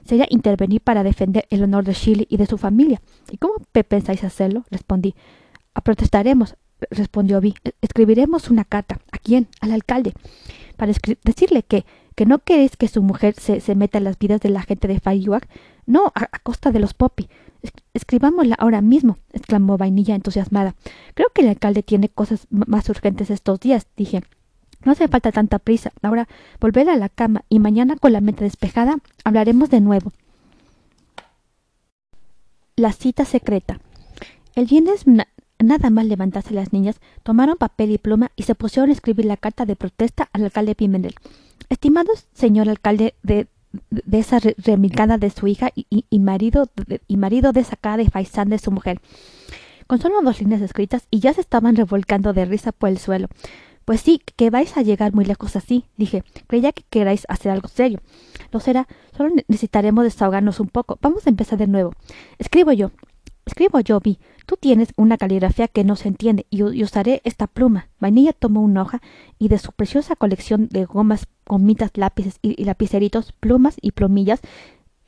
sería 0.05 0.26
intervenir 0.31 0.81
para 0.81 1.02
defender 1.02 1.47
el 1.50 1.62
honor 1.62 1.85
de 1.85 1.95
Shirley 1.95 2.26
y 2.31 2.37
de 2.37 2.47
su 2.47 2.59
familia. 2.59 3.00
¿Y 3.31 3.38
cómo 3.38 3.55
pensáis 3.88 4.23
hacerlo? 4.25 4.64
respondí. 4.71 5.14
Protestaremos, 5.83 6.57
respondió 6.90 7.40
Vi. 7.40 7.54
E, 7.64 7.73
escribiremos 7.80 8.50
una 8.50 8.64
carta. 8.64 9.00
¿A 9.12 9.18
quién? 9.18 9.49
Al 9.61 9.73
alcalde. 9.73 10.12
Para 10.76 10.92
decirle 11.25 11.62
que, 11.62 11.85
que 12.14 12.26
no 12.26 12.38
queréis 12.38 12.76
que 12.76 12.88
su 12.88 13.02
mujer 13.02 13.35
se, 13.35 13.61
se 13.61 13.75
meta 13.75 13.99
en 13.99 14.04
las 14.04 14.18
vidas 14.18 14.40
de 14.40 14.50
la 14.50 14.62
gente 14.62 14.88
de 14.88 15.00
Fayuac. 15.00 15.49
No, 15.87 16.12
a, 16.14 16.26
costa 16.40 16.73
de 16.73 16.80
los 16.80 16.95
Poppy. 16.95 17.28
Escribámosla 17.95 18.54
ahora 18.56 18.80
mismo, 18.80 19.18
exclamó 19.33 19.76
Vainilla 19.76 20.14
entusiasmada. 20.14 20.75
Creo 21.14 21.28
que 21.35 21.42
el 21.42 21.49
alcalde 21.49 21.83
tiene 21.83 22.09
cosas 22.09 22.47
más 22.50 22.88
urgentes 22.88 23.30
estos 23.30 23.61
días, 23.61 23.87
dije. 23.97 24.23
No 24.85 24.92
hace 24.92 25.09
falta 25.09 25.33
tanta 25.33 25.59
prisa. 25.59 25.90
Ahora 26.02 26.28
volver 26.61 26.88
a 26.88 26.97
la 26.97 27.09
cama 27.09 27.45
y 27.49 27.59
mañana 27.59 27.97
con 27.97 28.12
la 28.12 28.21
mente 28.21 28.45
despejada 28.45 28.99
hablaremos 29.25 29.71
de 29.71 29.80
nuevo. 29.80 30.12
La 32.76 32.92
cita 32.92 33.25
secreta. 33.25 33.80
El 34.54 34.66
viernes 34.66 35.04
nada 35.59 35.91
más 35.91 36.07
levantarse 36.07 36.55
las 36.55 36.73
niñas, 36.73 37.01
tomaron 37.23 37.57
papel 37.57 37.91
y 37.91 37.99
pluma 37.99 38.31
y 38.37 38.45
se 38.45 38.55
pusieron 38.55 38.91
a 38.91 38.93
escribir 38.93 39.25
la 39.25 39.37
carta 39.37 39.65
de 39.67 39.77
protesta 39.77 40.29
al 40.33 40.45
alcalde 40.45 40.75
Pimentel. 40.75 41.15
Estimados 41.69 42.27
señor 42.35 42.69
alcalde 42.69 43.15
de 43.23 43.49
de 43.91 44.19
esa 44.19 44.39
remilgada 44.59 45.19
de 45.19 45.31
su 45.31 45.47
hija 45.47 45.71
y, 45.75 45.87
y, 45.91 46.19
marido 46.19 46.71
de, 46.87 47.01
y 47.07 47.17
marido 47.17 47.53
de 47.53 47.63
de 47.63 48.11
faisán 48.11 48.49
de 48.49 48.59
su 48.59 48.71
mujer. 48.71 49.01
Con 49.87 50.01
solo 50.01 50.21
dos 50.23 50.41
líneas 50.41 50.63
escritas 50.63 51.07
y 51.11 51.21
ya 51.21 51.33
se 51.33 51.41
estaban 51.41 51.77
revolcando 51.77 52.33
de 52.33 52.45
risa 52.45 52.73
por 52.73 52.89
el 52.89 52.99
suelo. 52.99 53.29
Pues 53.85 54.01
sí, 54.01 54.21
que 54.37 54.51
vais 54.51 54.77
a 54.77 54.83
llegar 54.83 55.15
muy 55.15 55.25
lejos 55.25 55.55
así, 55.55 55.85
dije. 55.97 56.25
Creía 56.49 56.73
que 56.73 56.83
queráis 56.91 57.25
hacer 57.29 57.53
algo 57.53 57.69
serio. 57.69 58.01
Lo 58.51 58.59
será, 58.59 58.89
solo 59.17 59.33
necesitaremos 59.47 60.03
desahogarnos 60.03 60.59
un 60.59 60.69
poco. 60.69 60.99
Vamos 61.01 61.27
a 61.27 61.31
empezar 61.31 61.59
de 61.59 61.69
nuevo. 61.69 61.93
Escribo 62.39 62.73
yo. 62.73 62.91
Escribo 63.47 63.79
yo, 63.79 64.00
Vi. 64.00 64.19
Tú 64.45 64.57
tienes 64.57 64.88
una 64.97 65.17
caligrafía 65.17 65.69
que 65.69 65.85
no 65.85 65.95
se 65.95 66.09
entiende 66.09 66.47
y, 66.50 66.62
usaré 66.83 67.21
esta 67.25 67.47
pluma. 67.47 67.88
Vainilla 68.00 68.33
tomó 68.33 68.61
una 68.61 68.83
hoja 68.83 69.00
y 69.38 69.49
de 69.49 69.59
su 69.59 69.71
preciosa 69.73 70.17
colección 70.17 70.69
de 70.69 70.85
gomas, 70.85 71.29
gomitas, 71.47 71.93
lápices 71.95 72.38
y, 72.43 72.65
lapiceritos, 72.65 73.33
plumas 73.33 73.76
y 73.81 73.93
plumillas, 73.93 74.41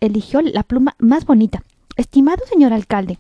eligió 0.01 0.41
la 0.41 0.63
pluma 0.63 0.95
más 0.99 1.27
bonita. 1.27 1.65
Estimado 1.97 2.47
señor 2.47 2.73
alcalde, 2.73 3.19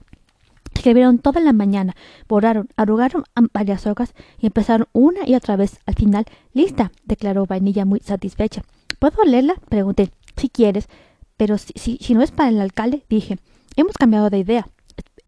Escribieron 0.75 1.19
toda 1.19 1.41
la 1.41 1.53
mañana, 1.53 1.97
borraron, 2.29 2.69
arrugaron 2.77 3.25
varias 3.53 3.85
hojas 3.89 4.15
y 4.39 4.47
empezaron 4.47 4.87
una 4.93 5.27
y 5.27 5.35
otra 5.35 5.57
vez. 5.57 5.81
Al 5.87 5.97
final, 5.97 6.25
lista, 6.53 6.93
declaró 7.05 7.47
Vainilla 7.47 7.85
muy 7.85 7.99
satisfecha. 7.99 8.63
¿Puedo 9.01 9.25
leerla? 9.25 9.55
pregunté. 9.69 10.13
Si 10.37 10.49
quieres. 10.49 10.89
Pero 11.37 11.59
si, 11.59 11.73
si, 11.75 11.99
si 12.01 12.15
no 12.15 12.23
es 12.23 12.31
para 12.31 12.51
el 12.51 12.61
alcalde, 12.61 13.05
dije. 13.09 13.39
Hemos 13.75 13.95
cambiado 13.95 14.31
de 14.31 14.39
idea, 14.39 14.69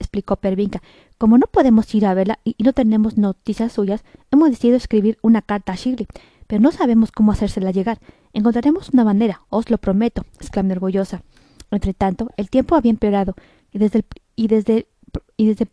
explicó 0.01 0.37
Pervinca. 0.37 0.83
Como 1.19 1.39
no 1.39 1.47
podemos 1.47 1.95
ir 1.95 2.07
a 2.07 2.15
verla 2.15 2.41
y 2.43 2.57
no 2.65 2.73
tenemos 2.73 3.17
noticias 3.17 3.73
suyas, 3.73 4.03
hemos 4.33 4.51
decidido 4.51 4.77
escribir 4.77 5.19
una 5.23 5.43
carta 5.43 5.73
a 5.73 5.77
Shirley, 5.77 6.09
pero 6.49 6.61
no 6.61 6.73
sabemos 6.73 7.13
cómo 7.13 7.31
hacérsela 7.31 7.71
llegar. 7.71 8.01
Encontraremos 8.33 8.91
una 8.91 9.05
manera, 9.05 9.43
os 9.51 9.71
lo 9.71 9.79
prometo, 9.79 10.25
exclamé 10.41 10.73
orgullosa. 10.73 11.23
Entretanto, 11.71 12.31
el 12.37 12.51
tiempo 12.51 12.75
había 12.75 12.91
empeorado, 12.91 13.37
y 13.71 13.79
desde, 13.79 14.05
y 14.35 14.49
desde 14.49 14.89
y 15.37 15.47
desde, 15.47 15.67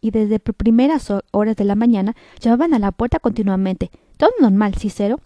y 0.00 0.10
desde 0.10 0.38
primeras 0.38 1.12
horas 1.30 1.56
de 1.56 1.64
la 1.64 1.74
mañana 1.74 2.16
llamaban 2.40 2.74
a 2.74 2.78
la 2.78 2.92
puerta 2.92 3.18
continuamente. 3.18 3.90
Todo 4.16 4.30
normal, 4.40 4.74
Cicero. 4.74 5.20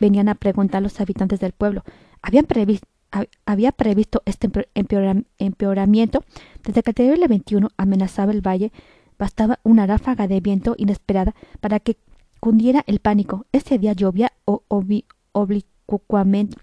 venían 0.00 0.28
a 0.28 0.34
preguntar 0.34 0.82
los 0.82 1.00
habitantes 1.00 1.40
del 1.40 1.52
pueblo. 1.52 1.82
Habían 2.20 2.46
previsto, 2.46 2.86
había 3.46 3.72
previsto 3.72 4.22
este 4.24 4.50
empeoramiento 5.38 6.24
desde 6.64 6.82
que 6.82 6.90
el 6.90 6.94
terrible 6.94 7.28
21 7.28 7.68
amenazaba 7.76 8.32
el 8.32 8.40
valle. 8.46 8.72
Bastaba 9.18 9.60
una 9.62 9.86
ráfaga 9.86 10.26
de 10.26 10.40
viento 10.40 10.74
inesperada 10.78 11.34
para 11.60 11.78
que 11.78 11.96
cundiera 12.40 12.82
el 12.86 12.98
pánico. 12.98 13.46
Ese 13.52 13.78
día 13.78 13.92
llovía 13.92 14.32
oblicuamente, 15.32 16.58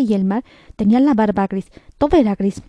y 0.00 0.14
el 0.14 0.24
mar 0.24 0.44
tenía 0.76 1.00
la 1.00 1.14
barba 1.14 1.46
gris. 1.46 1.70
Todo 1.96 2.18
era 2.18 2.34
gris. 2.34 2.62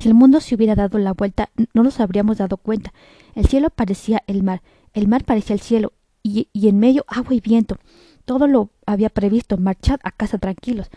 Si 0.00 0.08
el 0.08 0.14
mundo 0.14 0.40
se 0.40 0.56
hubiera 0.56 0.74
dado 0.74 0.98
la 0.98 1.12
vuelta, 1.12 1.50
no 1.72 1.84
nos 1.84 2.00
habríamos 2.00 2.38
dado 2.38 2.56
cuenta. 2.56 2.92
El 3.36 3.46
cielo 3.46 3.70
parecía 3.70 4.24
el 4.26 4.42
mar, 4.42 4.62
el 4.92 5.06
mar 5.06 5.22
parecía 5.22 5.54
el 5.54 5.60
cielo, 5.60 5.92
y, 6.24 6.48
en 6.54 6.80
medio 6.80 7.04
agua 7.06 7.34
y 7.34 7.40
viento. 7.40 7.76
Todo 8.24 8.48
lo 8.48 8.70
había 8.86 9.10
previsto. 9.10 9.56
Marchad 9.56 10.00
a 10.02 10.10
casa 10.10 10.38
tranquilos, 10.38 10.88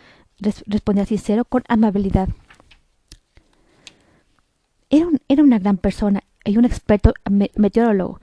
respondía 0.66 1.06
Cicero 1.06 1.46
con 1.46 1.64
amabilidad. 1.68 2.30
Era, 4.90 5.08
era 5.28 5.44
una 5.44 5.60
gran 5.60 5.78
persona 5.78 6.24
y 6.46 6.58
un 6.58 6.66
experto 6.66 7.14
meteorólogo. 7.56 8.20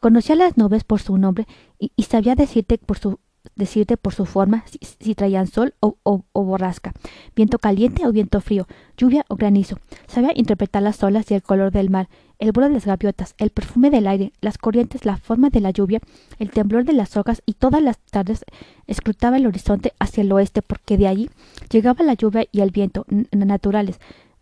Conocía 0.00 0.36
las 0.36 0.56
nubes 0.56 0.84
por 0.84 1.00
su 1.00 1.16
nombre 1.16 1.46
y, 1.78 1.92
y 1.96 2.04
sabía 2.04 2.34
decirte 2.34 2.78
por 2.78 2.98
su 2.98 3.18
decirte 3.56 3.96
por 3.96 4.14
su 4.14 4.26
forma 4.26 4.64
si, 5.00 5.14
traían 5.14 5.46
sol 5.46 5.74
o, 5.80 6.24
borrasca, 6.34 6.92
viento 7.36 7.58
caliente 7.58 8.06
o 8.06 8.12
viento 8.12 8.40
frío, 8.40 8.66
lluvia 8.96 9.24
o 9.28 9.36
granizo. 9.36 9.78
Sabía 10.06 10.32
interpretar 10.34 10.82
las 10.82 11.02
olas 11.02 11.30
y 11.30 11.34
el 11.34 11.42
color 11.42 11.70
del 11.70 11.90
mar, 11.90 12.08
el 12.38 12.52
vuelo 12.52 12.68
de 12.68 12.74
las 12.74 12.86
gaviotas, 12.86 13.34
el 13.38 13.50
perfume 13.50 13.90
del 13.90 14.06
aire, 14.06 14.32
las 14.40 14.58
corrientes, 14.58 15.04
la 15.04 15.16
forma 15.16 15.50
de 15.50 15.60
la 15.60 15.70
lluvia, 15.70 16.00
el 16.38 16.50
temblor 16.50 16.84
de 16.84 16.92
las 16.92 17.16
hojas 17.16 17.42
y 17.46 17.54
todas 17.54 17.82
las 17.82 17.98
tardes 17.98 18.44
escrutaba 18.86 19.36
el 19.36 19.46
horizonte 19.46 19.92
hacia 19.98 20.22
el 20.22 20.32
oeste 20.32 20.62
porque 20.62 20.98
de 20.98 21.08
allí 21.08 21.30
llegaba 21.70 22.04
la 22.04 22.14
lluvia 22.14 22.46
y 22.50 22.60
el 22.60 22.70
viento 22.70 23.06
naturales, 23.30 23.98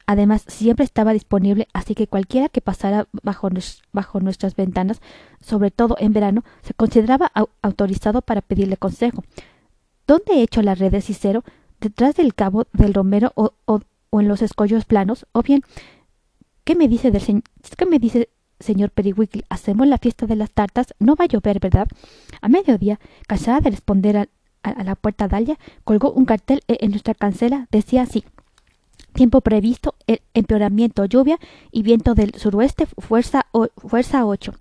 Además, 0.07 0.45
siempre 0.47 0.85
estaba 0.85 1.13
disponible, 1.13 1.69
así 1.73 1.95
que 1.95 2.07
cualquiera 2.07 2.49
que 2.49 2.61
pasara 2.61 3.07
bajo, 3.23 3.49
bajo 3.93 4.21
nuestras 4.21 4.57
ventanas, 4.57 5.01
sobre 5.41 5.71
todo 5.71 5.97
en 5.99 6.13
verano, 6.13 6.45
se 6.63 6.75
consideraba 6.75 7.31
autorizado 7.63 8.23
para 8.23 8.41
pedirle 8.41 8.77
consejo. 8.77 9.25
¿Dónde 10.07 10.35
he 10.35 10.43
hecho 10.43 10.63
la 10.63 10.75
red 10.75 10.91
de 10.91 11.01
Cicero? 11.01 11.45
¿Detrás 11.81 12.17
del 12.17 12.35
cabo 12.35 12.67
del 12.73 12.95
Romero 12.95 13.33
o, 13.35 13.53
en 14.13 14.29
los 14.29 14.43
escollos 14.43 14.85
planos? 14.85 15.27
¿O 15.33 15.43
bien, 15.43 15.63
qué 16.65 16.75
me 16.75 16.89
dice 16.89 17.11
del 17.11 17.43
qué 17.77 17.87
me 17.87 17.99
dice 17.99 18.29
señor 18.61 18.91
Periwinkle? 18.91 19.45
¿Hacemos 19.49 19.87
la 19.87 19.99
fiesta 19.99 20.27
de 20.27 20.37
las 20.37 20.51
tartas? 20.51 20.95
No 20.99 21.15
va 21.15 21.25
a 21.25 21.29
llover, 21.29 21.61
¿verdad? 21.61 21.87
A 22.41 22.49
mediodía, 22.49 22.99
cansada 23.27 23.61
de 23.61 23.71
responder 23.71 24.17
a, 24.17 24.29
la 24.85 24.95
puerta 24.95 25.27
Dalia, 25.27 25.59
colgó 25.83 26.13
un 26.13 26.25
cartel 26.25 26.63
en 26.69 26.91
nuestra 26.91 27.15
cancela. 27.15 27.67
Decía 27.71 28.03
así 28.03 28.25
Tiempo 29.13 29.41
previsto, 29.41 29.95
empeoramiento, 30.35 31.05
lluvia 31.05 31.39
y 31.71 31.83
viento 31.83 32.15
del 32.15 32.35
suroeste, 32.35 32.87
fuerza, 32.87 33.47
o, 33.53 33.69
fuerza 33.77 34.25
8. 34.25 34.55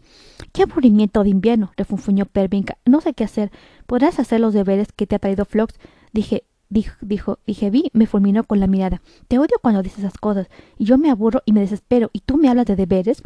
¡Qué 0.51 0.63
aburrimiento 0.63 1.23
de 1.23 1.29
invierno! 1.29 1.71
refunfuñó 1.77 2.25
Pervinca. 2.25 2.77
No 2.85 2.99
sé 3.01 3.13
qué 3.13 3.23
hacer. 3.23 3.51
¿Podrás 3.85 4.19
hacer 4.19 4.39
los 4.39 4.53
deberes 4.53 4.91
que 4.91 5.07
te 5.07 5.15
ha 5.15 5.19
traído 5.19 5.45
Flox? 5.45 5.75
Dije, 6.11 6.43
dijo, 6.71 6.95
dijo, 7.01 7.37
dije, 7.45 7.69
vi, 7.69 7.91
me 7.93 8.07
fulminó 8.07 8.43
con 8.43 8.59
la 8.59 8.65
mirada. 8.65 9.01
Te 9.27 9.37
odio 9.37 9.57
cuando 9.61 9.83
dices 9.83 9.99
esas 9.99 10.17
cosas, 10.17 10.47
y 10.79 10.85
yo 10.85 10.97
me 10.97 11.11
aburro 11.11 11.43
y 11.45 11.53
me 11.53 11.59
desespero, 11.59 12.09
y 12.13 12.21
tú 12.21 12.37
me 12.37 12.49
hablas 12.49 12.65
de 12.65 12.75
deberes. 12.75 13.21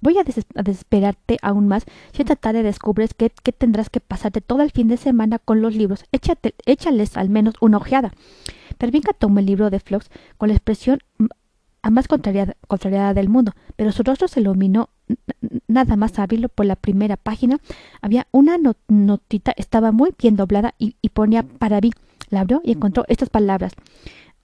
Voy 0.00 0.16
a, 0.18 0.24
desesperarte 0.62 1.38
aún 1.42 1.66
más 1.66 1.84
si 2.12 2.22
esta 2.22 2.36
tarde 2.36 2.62
descubres 2.62 3.12
que, 3.14 3.30
que, 3.42 3.52
tendrás 3.52 3.90
que 3.90 4.00
pasarte 4.00 4.40
todo 4.40 4.62
el 4.62 4.70
fin 4.70 4.86
de 4.86 4.96
semana 4.96 5.40
con 5.40 5.60
los 5.60 5.74
libros. 5.74 6.04
Échate, 6.12 6.54
échales 6.66 7.16
al 7.16 7.30
menos 7.30 7.54
una 7.60 7.78
ojeada. 7.78 8.12
Pervinca 8.78 9.12
tomó 9.12 9.40
el 9.40 9.46
libro 9.46 9.70
de 9.70 9.80
Flox 9.80 10.08
con 10.38 10.48
la 10.48 10.54
expresión 10.54 11.00
a 11.82 11.90
más 11.90 12.08
contrariada, 12.08 13.14
del 13.14 13.28
mundo, 13.28 13.52
pero 13.76 13.92
su 13.92 14.02
rostro 14.02 14.28
se 14.28 14.40
iluminó 14.40 14.90
nada 15.66 15.96
más 15.96 16.18
abrirlo 16.18 16.48
por 16.48 16.66
la 16.66 16.76
primera 16.76 17.16
página. 17.16 17.58
Había 18.02 18.26
una 18.32 18.56
notita, 18.88 19.52
estaba 19.56 19.92
muy 19.92 20.14
bien 20.18 20.36
doblada 20.36 20.74
y, 20.78 20.94
ponía 21.10 21.42
para 21.42 21.80
mí. 21.80 21.90
La 22.30 22.40
abrió 22.40 22.60
y 22.64 22.72
encontró 22.72 23.04
estas 23.08 23.28
palabras. 23.28 23.72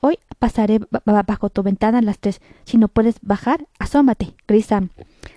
Hoy 0.00 0.18
pasaré 0.38 0.80
bajo 1.04 1.50
tu 1.50 1.62
ventana 1.62 1.98
a 1.98 2.02
las 2.02 2.18
tres. 2.18 2.40
Si 2.64 2.76
no 2.76 2.88
puedes 2.88 3.16
bajar, 3.22 3.66
asómate, 3.78 4.34
Grisam. 4.46 4.90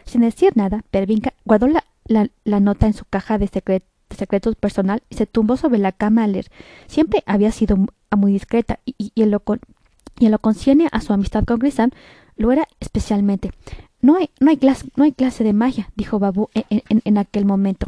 Sin 0.05 0.21
decir 0.21 0.55
nada, 0.55 0.83
Pervinca 0.91 1.33
guardó 1.45 1.67
la, 1.67 1.83
la, 2.07 2.59
nota 2.59 2.87
en 2.87 2.93
su 2.93 3.05
caja 3.05 3.37
de, 3.37 3.45
de 3.47 3.81
secretos 4.15 4.55
personal 4.55 5.01
y 5.09 5.15
se 5.15 5.25
tumbó 5.25 5.57
sobre 5.57 5.79
la 5.79 5.91
cama 5.91 6.23
a 6.23 6.27
leer. 6.27 6.51
Siempre 6.87 7.23
había 7.25 7.51
sido 7.51 7.77
muy 8.17 8.33
discreta 8.33 8.79
y, 8.85 8.95
y, 8.97 9.21
en, 9.21 9.31
lo 9.31 9.41
y 10.19 10.25
en 10.25 10.31
lo 10.31 10.39
concierne 10.39 10.87
a 10.91 11.01
su 11.01 11.13
amistad 11.13 11.45
con 11.45 11.59
Grisam, 11.59 11.91
lo 12.35 12.51
era 12.51 12.67
especialmente. 12.79 13.51
No 14.01 14.15
hay, 14.15 14.29
no 14.39 14.49
hay, 14.49 14.57
clase, 14.57 14.87
no 14.95 15.03
hay 15.03 15.11
clase 15.11 15.43
de 15.43 15.53
magia, 15.53 15.91
dijo 15.95 16.19
Babu 16.19 16.49
en, 16.53 16.81
en, 17.03 17.17
aquel 17.17 17.45
momento. 17.45 17.87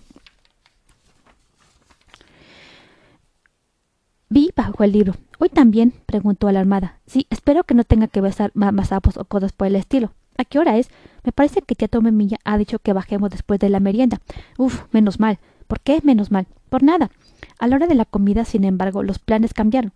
Vi 4.31 4.53
bajo 4.55 4.85
el 4.85 4.93
libro. 4.93 5.15
¿Hoy 5.39 5.50
también? 5.50 5.93
preguntó 6.05 6.47
alarmada. 6.47 7.01
Sí, 7.05 7.27
espero 7.29 7.65
que 7.65 7.73
no 7.73 7.83
tenga 7.83 8.07
que 8.07 8.21
besar 8.21 8.51
más 8.53 8.88
sapos 8.88 9.17
o 9.17 9.25
cosas 9.25 9.51
por 9.51 9.67
el 9.67 9.75
estilo. 9.75 10.13
¿A 10.38 10.45
qué 10.45 10.57
hora 10.57 10.77
es? 10.77 10.88
Me 11.25 11.33
parece 11.33 11.61
que 11.61 11.75
tía 11.75 11.89
Tomemilla 11.89 12.38
ha 12.45 12.57
dicho 12.57 12.79
que 12.79 12.93
bajemos 12.93 13.29
después 13.29 13.59
de 13.59 13.67
la 13.67 13.81
merienda. 13.81 14.21
Uf, 14.57 14.83
menos 14.93 15.19
mal. 15.19 15.39
¿Por 15.67 15.81
qué 15.81 16.00
menos 16.05 16.31
mal? 16.31 16.47
Por 16.69 16.81
nada. 16.81 17.11
A 17.59 17.67
la 17.67 17.75
hora 17.75 17.88
de 17.88 17.95
la 17.95 18.05
comida, 18.05 18.45
sin 18.45 18.63
embargo, 18.63 19.03
los 19.03 19.19
planes 19.19 19.53
cambiaron. 19.53 19.91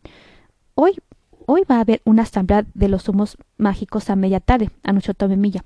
Hoy, 0.73 0.97
hoy 1.45 1.61
va 1.71 1.77
a 1.77 1.81
haber 1.81 2.01
una 2.03 2.23
asamblea 2.23 2.65
de 2.73 2.89
los 2.89 3.07
humos 3.07 3.37
mágicos 3.57 4.09
a 4.09 4.17
media 4.17 4.41
tarde, 4.41 4.69
anunció 4.83 5.13
Tomemilla. 5.13 5.63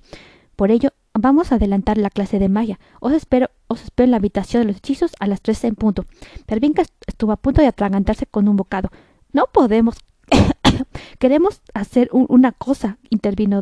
Por 0.56 0.70
ello, 0.70 0.92
vamos 1.16 1.52
a 1.52 1.56
adelantar 1.56 1.98
la 1.98 2.12
clase 2.12 2.38
de 2.38 2.50
magia. 2.50 2.80
Os 3.00 3.14
espero, 3.14 3.50
os 3.70 3.84
espero 3.84 4.06
en 4.06 4.12
la 4.12 4.18
habitación 4.18 4.64
de 4.64 4.68
los 4.68 4.78
hechizos 4.78 5.12
a 5.20 5.28
las 5.28 5.42
tres 5.42 5.64
en 5.64 5.76
punto. 5.76 6.06
Pervinca 6.46 6.84
estuvo 7.08 7.32
a 7.32 7.38
punto 7.38 7.62
de 7.62 7.68
atragantarse 7.68 8.26
con 8.26 8.50
un 8.50 8.58
bocado. 8.58 8.90
No 9.32 9.46
podemos. 9.54 9.96
Queremos 11.20 11.62
hacer 11.74 12.10
una 12.12 12.52
cosa, 12.52 12.98
intervino 13.10 13.62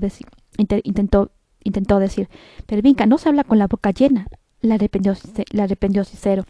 intentó, 0.57 1.99
decir. 1.99 2.29
Pervinca 2.65 3.05
no 3.05 3.17
se 3.17 3.29
habla 3.29 3.43
con 3.43 3.59
la 3.59 3.67
boca 3.67 3.91
llena. 3.91 4.27
La 4.61 4.75
arrependió, 4.75 5.13
la 5.51 5.63
arrependió 5.63 6.03
Cicero. 6.03 6.45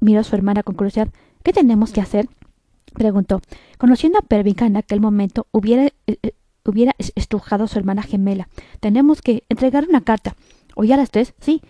Miró 0.00 0.20
a 0.20 0.24
su 0.24 0.34
hermana 0.34 0.62
con 0.62 0.74
curiosidad. 0.74 1.08
¿Qué 1.42 1.52
tenemos 1.52 1.92
que 1.92 2.00
hacer? 2.00 2.28
preguntó. 2.94 3.42
Conociendo 3.78 4.18
a 4.18 4.22
Pervinca 4.22 4.64
en 4.66 4.76
aquel 4.76 5.00
momento, 5.00 5.46
hubiera, 5.52 5.84
eh, 5.84 6.18
eh, 6.22 6.32
hubiera 6.64 6.94
estrujado 6.98 7.64
a 7.64 7.68
su 7.68 7.78
hermana 7.78 8.02
gemela. 8.02 8.48
Tenemos 8.80 9.20
que 9.20 9.44
entregar 9.50 9.86
una 9.86 10.00
carta. 10.00 10.34
¿Hoy 10.74 10.92
a 10.92 10.96
las 10.96 11.10
tres? 11.10 11.34
Sí. 11.40 11.60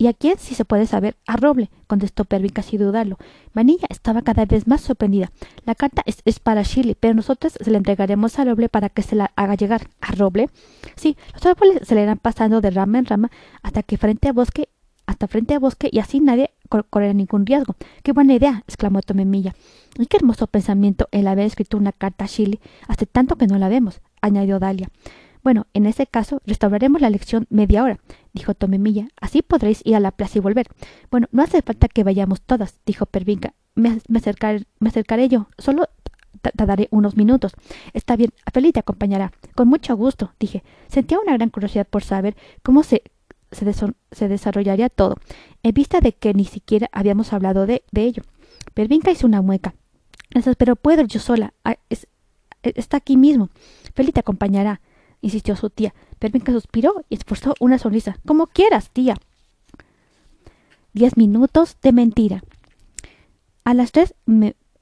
¿Y 0.00 0.06
a 0.06 0.14
quién, 0.14 0.38
si 0.38 0.54
se 0.54 0.64
puede 0.64 0.86
saber? 0.86 1.18
A 1.26 1.36
Roble, 1.36 1.68
contestó 1.86 2.24
Pervinca 2.24 2.62
sin 2.62 2.80
dudarlo. 2.80 3.18
Vanilla 3.52 3.86
estaba 3.90 4.22
cada 4.22 4.46
vez 4.46 4.66
más 4.66 4.80
sorprendida. 4.80 5.30
La 5.66 5.74
carta 5.74 6.00
es, 6.06 6.22
es 6.24 6.40
para 6.40 6.62
Shirley, 6.62 6.96
pero 6.98 7.12
nosotros 7.12 7.52
se 7.60 7.70
la 7.70 7.76
entregaremos 7.76 8.38
a 8.38 8.46
Roble 8.46 8.70
para 8.70 8.88
que 8.88 9.02
se 9.02 9.14
la 9.14 9.30
haga 9.36 9.56
llegar. 9.56 9.88
¿A 10.00 10.12
Roble? 10.12 10.48
Sí, 10.96 11.18
los 11.34 11.44
árboles 11.44 11.86
se 11.86 11.94
le 11.94 12.04
irán 12.04 12.16
pasando 12.16 12.62
de 12.62 12.70
rama 12.70 12.98
en 12.98 13.04
rama 13.04 13.30
hasta 13.62 13.82
que 13.82 13.98
frente 13.98 14.28
a 14.28 14.32
bosque 14.32 14.70
hasta 15.04 15.28
frente 15.28 15.52
a 15.52 15.58
bosque 15.58 15.90
y 15.92 15.98
así 15.98 16.20
nadie 16.20 16.54
correrá 16.70 17.12
ningún 17.12 17.44
riesgo. 17.44 17.74
¡Qué 18.02 18.12
buena 18.12 18.32
idea! 18.32 18.62
exclamó 18.66 19.02
Tomemilla. 19.02 19.54
Y 19.98 20.06
qué 20.06 20.16
hermoso 20.16 20.46
pensamiento 20.46 21.08
el 21.10 21.28
haber 21.28 21.44
escrito 21.44 21.76
una 21.76 21.92
carta 21.92 22.24
a 22.24 22.26
Shirley 22.26 22.58
hace 22.88 23.04
tanto 23.04 23.36
que 23.36 23.46
no 23.46 23.58
la 23.58 23.68
vemos, 23.68 24.00
añadió 24.22 24.60
Dalia. 24.60 24.88
Bueno, 25.42 25.66
en 25.72 25.86
ese 25.86 26.06
caso 26.06 26.40
restauraremos 26.46 27.00
la 27.00 27.10
lección 27.10 27.46
media 27.50 27.82
hora, 27.82 27.98
dijo 28.32 28.54
Tomemilla. 28.54 29.08
Así 29.20 29.42
podréis 29.42 29.80
ir 29.84 29.96
a 29.96 30.00
la 30.00 30.10
plaza 30.10 30.38
y 30.38 30.40
volver. 30.40 30.66
Bueno, 31.10 31.28
no 31.32 31.42
hace 31.42 31.62
falta 31.62 31.88
que 31.88 32.04
vayamos 32.04 32.42
todas, 32.42 32.80
dijo 32.84 33.06
Pervinca. 33.06 33.54
Me, 33.74 34.00
acercaré 34.14 35.28
yo. 35.28 35.48
Solo 35.58 35.88
tardaré 36.56 36.88
unos 36.90 37.16
minutos. 37.16 37.52
Está 37.92 38.16
bien, 38.16 38.32
Feli 38.52 38.72
te 38.72 38.80
acompañará. 38.80 39.32
Con 39.54 39.68
mucho 39.68 39.96
gusto, 39.96 40.34
dije. 40.38 40.62
Sentía 40.88 41.18
una 41.18 41.34
gran 41.34 41.50
curiosidad 41.50 41.86
por 41.86 42.02
saber 42.02 42.36
cómo 42.62 42.82
se, 42.82 43.02
se, 43.50 44.28
desarrollaría 44.28 44.88
todo, 44.88 45.16
en 45.62 45.72
vista 45.72 46.00
de 46.00 46.12
que 46.12 46.34
ni 46.34 46.44
siquiera 46.44 46.88
habíamos 46.92 47.32
hablado 47.32 47.66
de, 47.66 47.82
ello. 47.94 48.22
Pervinca 48.74 49.10
hizo 49.10 49.26
una 49.26 49.42
mueca. 49.42 49.74
Pero 50.58 50.76
puedo 50.76 51.02
yo 51.04 51.18
sola. 51.18 51.54
Ah, 51.64 51.76
e, 51.90 51.98
está 52.62 52.98
aquí 52.98 53.16
mismo. 53.16 53.48
Feli 53.94 54.12
te 54.12 54.20
acompañará, 54.20 54.80
insistió 55.20 55.56
su 55.56 55.70
tía. 55.70 55.94
Pervinca 56.18 56.52
suspiró 56.52 57.04
y 57.08 57.14
esforzó 57.16 57.54
una 57.60 57.78
sonrisa. 57.78 58.18
Como 58.26 58.46
quieras, 58.46 58.90
tía. 58.90 59.16
Diez 60.92 61.16
minutos 61.16 61.76
de 61.82 61.92
mentira. 61.92 62.42
A 63.64 63.74
las 63.74 63.92
tres 63.92 64.14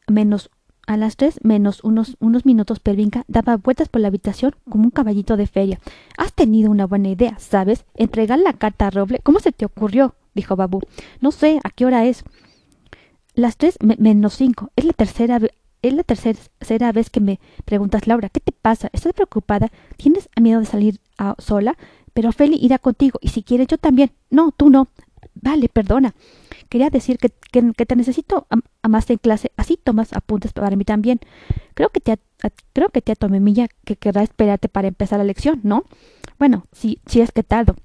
menos 0.07 0.51
a 0.87 0.97
las 0.97 1.17
tres 1.17 1.39
menos 1.43 1.85
unos, 1.85 2.17
unos 2.19 2.47
minutos 2.47 2.81
Pervinca 2.81 3.25
daba 3.29 3.59
vueltas 3.59 3.91
por 3.91 4.01
la 4.01 4.09
habitación 4.09 4.57
como 4.71 4.85
un 4.85 4.91
caballito 4.91 5.37
de 5.37 5.47
feria. 5.47 5.81
Has 6.17 6.33
tenido 6.33 6.71
una 6.71 6.87
buena 6.87 7.11
idea, 7.11 7.39
¿sabes? 7.39 7.85
Entregar 7.95 8.39
la 8.39 8.55
carta 8.55 8.87
a 8.87 8.91
Roble. 8.91 9.21
¿Cómo 9.23 9.39
se 9.39 9.53
te 9.53 9.67
ocurrió? 9.67 10.15
dijo 10.35 10.57
Babú. 10.57 10.81
No 11.21 11.31
sé, 11.31 11.61
¿a 11.63 11.69
qué 11.69 11.85
hora 11.85 12.07
es? 12.07 12.25
Las 13.35 13.59
tres 13.59 13.77
menos 13.83 14.35
cinco. 14.35 14.71
Es 14.77 14.87
la 14.87 14.95
tercera 14.95 15.39
es 15.83 15.93
la 15.93 16.03
tercera 16.03 16.93
vez 16.93 17.11
que 17.11 17.21
me 17.21 17.41
preguntas, 17.65 18.07
Laura, 18.07 18.29
¿qué 18.29 18.41
te 18.41 18.53
pasa? 18.53 18.91
¿Estás 18.93 19.13
preocupada? 19.13 19.71
¿Tienes 19.97 20.29
miedo 20.41 20.61
de 20.61 20.67
salir 20.67 21.01
sola? 21.39 21.77
Pero 22.15 22.33
Feli 22.33 22.59
irá 22.61 22.79
contigo, 22.79 23.19
y 23.23 23.29
si 23.29 23.43
quieres 23.43 23.69
yo 23.69 23.79
también. 23.79 24.13
No, 24.31 24.53
tú 24.53 24.71
no. 24.71 24.89
Vale, 25.35 25.69
perdona. 25.69 26.15
Quería 26.69 26.91
decir 26.91 27.19
que, 27.19 27.31
que, 27.53 27.87
te 27.87 27.97
necesito 27.97 28.47
a, 28.51 28.89
más 28.89 29.09
en 29.11 29.19
clase, 29.19 29.53
así 29.57 29.79
tomas 29.83 30.13
apuntes 30.13 30.53
para 30.53 30.77
mí 30.77 30.85
también. 30.85 31.21
Creo 31.75 31.91
que 31.91 32.01
te 32.01 32.19
creo 32.73 32.89
que 32.91 33.03
tía 33.03 33.17
Tomemilla 33.17 33.69
que 33.85 33.97
querrá 33.97 34.23
esperarte 34.23 34.69
para 34.69 34.89
empezar 34.89 35.19
la 35.19 35.25
lección, 35.25 35.61
¿no? 35.63 35.85
Bueno, 36.39 36.67
si, 36.73 37.01
si 37.07 37.21
es 37.21 37.33
que 37.33 37.43
tardo. 37.43 37.77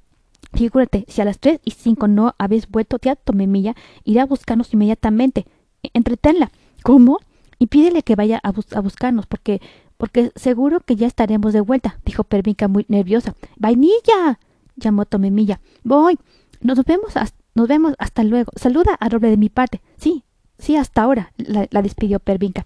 Figúrate, 0.53 1.05
si 1.07 1.21
a 1.21 1.25
las 1.25 1.39
tres 1.39 1.59
y 1.63 1.71
cinco 1.71 2.07
no 2.07 2.35
habéis 2.37 2.69
vuelto, 2.69 2.99
tía 2.99 3.15
Tomemilla 3.15 3.75
irá 4.03 4.23
a 4.23 4.27
buscarnos 4.27 4.73
inmediatamente. 4.73 5.45
E, 5.81 5.89
entretenla. 5.93 6.51
¿Cómo? 6.83 7.19
Y 7.63 7.67
pídele 7.67 8.03
que 8.03 8.17
vaya 8.17 8.41
a, 8.43 8.49
a 8.49 8.81
buscarnos, 8.81 9.25
porque 9.25 9.61
porque 9.95 10.33
seguro 10.35 10.81
que 10.81 10.97
ya 10.97 11.07
estaremos 11.07 11.53
de 11.53 11.61
vuelta, 11.61 11.97
dijo 12.03 12.25
Pervinca 12.25 12.67
muy 12.67 12.85
nerviosa. 12.89 13.35
¡Vainilla! 13.55 14.37
llamó 14.75 15.05
Tomemilla. 15.05 15.61
Voy. 15.81 16.19
Nos 16.59 16.83
vemos 16.83 17.13
nos 17.55 17.67
vemos 17.69 17.93
hasta 17.99 18.25
luego. 18.25 18.51
Saluda 18.57 18.97
a 18.99 19.07
Roble 19.07 19.29
de 19.29 19.37
mi 19.37 19.47
parte. 19.47 19.79
Sí, 19.95 20.25
sí, 20.57 20.75
hasta 20.75 21.03
ahora, 21.03 21.31
la, 21.37 21.81
despidió 21.81 22.19
Pervinca. 22.19 22.65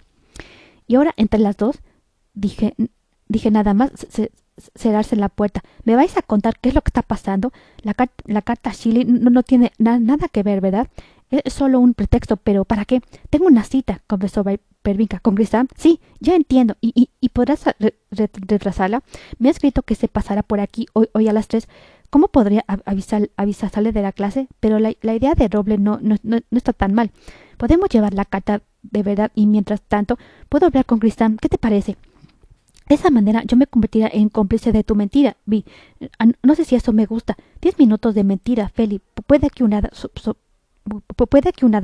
Y 0.88 0.96
ahora, 0.96 1.14
entre 1.16 1.42
las 1.42 1.58
dos, 1.58 1.78
dije, 2.34 2.74
dije 3.28 3.52
nada 3.52 3.76
más 3.76 3.92
cerrarse 4.76 5.16
la 5.16 5.30
puerta. 5.30 5.62
¿Me 5.84 5.96
vais 5.96 6.18
a 6.18 6.24
contar 6.24 6.58
qué 6.60 6.70
es 6.70 6.76
lo 6.76 6.82
que 6.82 6.90
está 6.90 7.04
pasando? 7.04 7.52
La, 7.84 7.94
la 8.26 8.42
carta 8.42 8.72
Chile 8.72 9.06
no, 9.06 9.30
no 9.30 9.44
tiene 9.44 9.74
nada 9.78 10.28
que 10.28 10.42
ver, 10.42 10.60
¿verdad? 10.60 10.88
Es 11.30 11.54
solo 11.54 11.80
un 11.80 11.94
pretexto, 11.94 12.38
pero 12.38 12.64
¿para 12.64 12.86
qué? 12.86 13.02
Tengo 13.30 13.48
una 13.48 13.64
cita, 13.64 14.02
confesó 14.08 14.46
Pervinca. 14.82 15.20
¿Con 15.20 15.36
Grisam? 15.36 15.68
Sí, 15.76 16.00
ya 16.20 16.36
entiendo. 16.36 16.78
¿Y, 16.80 16.94
y, 16.96 17.10
y 17.20 17.30
podrás 17.30 17.66
retrasarla? 18.12 19.04
Me 19.38 19.50
ha 19.50 19.52
escrito 19.52 19.84
que 19.84 19.96
se 19.96 20.08
pasará 20.08 20.44
por 20.44 20.62
aquí 20.62 20.86
hoy, 20.94 21.10
hoy 21.14 21.28
a 21.28 21.34
las 21.34 21.50
tres. 21.50 21.68
¿Cómo 22.10 22.30
podría 22.30 22.64
avisar, 22.86 23.30
avisarle 23.36 23.92
de 23.92 24.02
la 24.02 24.14
clase? 24.14 24.48
Pero 24.62 24.80
la, 24.80 24.92
idea 24.92 25.34
de 25.36 25.50
Roble 25.50 25.78
no, 25.78 26.00
no, 26.02 26.16
no, 26.24 26.40
está 26.52 26.72
tan 26.72 26.94
mal. 26.94 27.12
Podemos 27.58 27.90
llevar 27.90 28.14
la 28.14 28.24
carta 28.24 28.62
de 28.82 29.04
verdad 29.04 29.32
y 29.36 29.46
mientras 29.46 29.82
tanto 29.82 30.18
puedo 30.48 30.68
hablar 30.68 30.86
con 30.86 31.00
Cristán. 31.00 31.38
¿Qué 31.42 31.50
te 31.50 31.58
parece? 31.58 31.98
De 32.88 32.96
esa 32.96 33.10
manera 33.10 33.44
yo 33.44 33.58
me 33.58 33.68
convertiría 33.68 34.10
en 34.12 34.30
cómplice 34.30 34.72
de 34.72 34.86
tu 34.86 34.96
mentira, 34.96 35.36
Vi. 35.46 35.66
No 36.44 36.56
sé 36.56 36.64
si 36.64 36.76
eso 36.76 36.94
me 36.94 37.06
gusta. 37.06 37.36
Diez 37.62 37.78
minutos 37.78 38.16
de 38.16 38.24
mentira, 38.24 38.70
Feli. 38.70 39.02
Puede 39.26 39.50
que 39.50 39.66
una 39.66 39.82
puede 41.30 41.54
que 41.54 41.66
una 41.66 41.82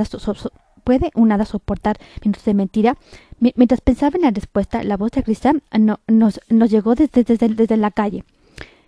puede 0.84 1.12
un 1.16 1.46
soportar 1.46 1.98
minutos 2.24 2.46
de 2.46 2.54
mentira. 2.54 2.98
mientras 3.40 3.82
pensaba 3.82 4.16
en 4.16 4.24
la 4.24 4.32
respuesta, 4.32 4.84
la 4.84 4.98
voz 4.98 5.12
de 5.12 5.24
Cristán 5.24 5.64
no, 5.78 6.00
nos, 6.08 6.40
nos 6.50 6.70
llegó 6.70 6.96
desde, 6.96 7.24
desde, 7.24 7.50
desde 7.50 7.78
la 7.78 7.92
calle. 7.92 8.24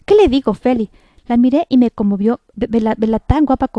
¿Qué 0.05 0.15
le 0.15 0.27
digo, 0.27 0.53
Feli? 0.53 0.89
La 1.27 1.37
miré 1.37 1.65
y 1.69 1.77
me 1.77 1.89
conmovió. 1.89 2.39
Vela, 2.53 2.95
tan 3.19 3.45
guapa, 3.45 3.69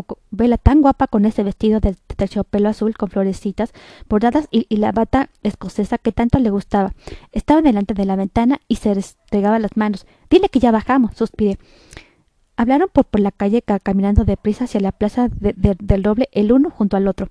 tan 0.63 0.83
guapa 0.83 1.07
con 1.07 1.25
ese 1.25 1.45
vestido 1.45 1.79
de 1.79 1.95
terciopelo 2.17 2.69
azul 2.69 2.97
con 2.97 3.09
florecitas 3.09 3.73
bordadas 4.09 4.49
y, 4.51 4.67
la 4.77 4.91
bata 4.91 5.31
escocesa 5.45 5.99
que 5.99 6.11
tanto 6.11 6.41
le 6.41 6.51
gustaba. 6.51 6.93
Estaba 7.31 7.63
delante 7.63 7.95
de 7.95 8.05
la 8.05 8.17
ventana 8.17 8.61
y 8.67 8.77
se 8.77 8.95
restregaba 8.95 9.61
las 9.61 9.77
manos. 9.77 10.07
Dile 10.29 10.49
que 10.49 10.59
ya 10.59 10.73
bajamos, 10.73 11.17
suspiré. 11.17 11.59
Hablaron 12.57 12.89
por, 12.93 13.07
la 13.21 13.33
calle 13.33 13.63
caminando 13.63 14.25
deprisa 14.25 14.65
hacia 14.65 14.81
la 14.81 14.93
plaza 14.93 15.29
del 15.31 16.03
doble 16.03 16.29
el 16.33 16.53
uno 16.53 16.71
junto 16.71 16.97
al 16.97 17.07
otro. 17.07 17.29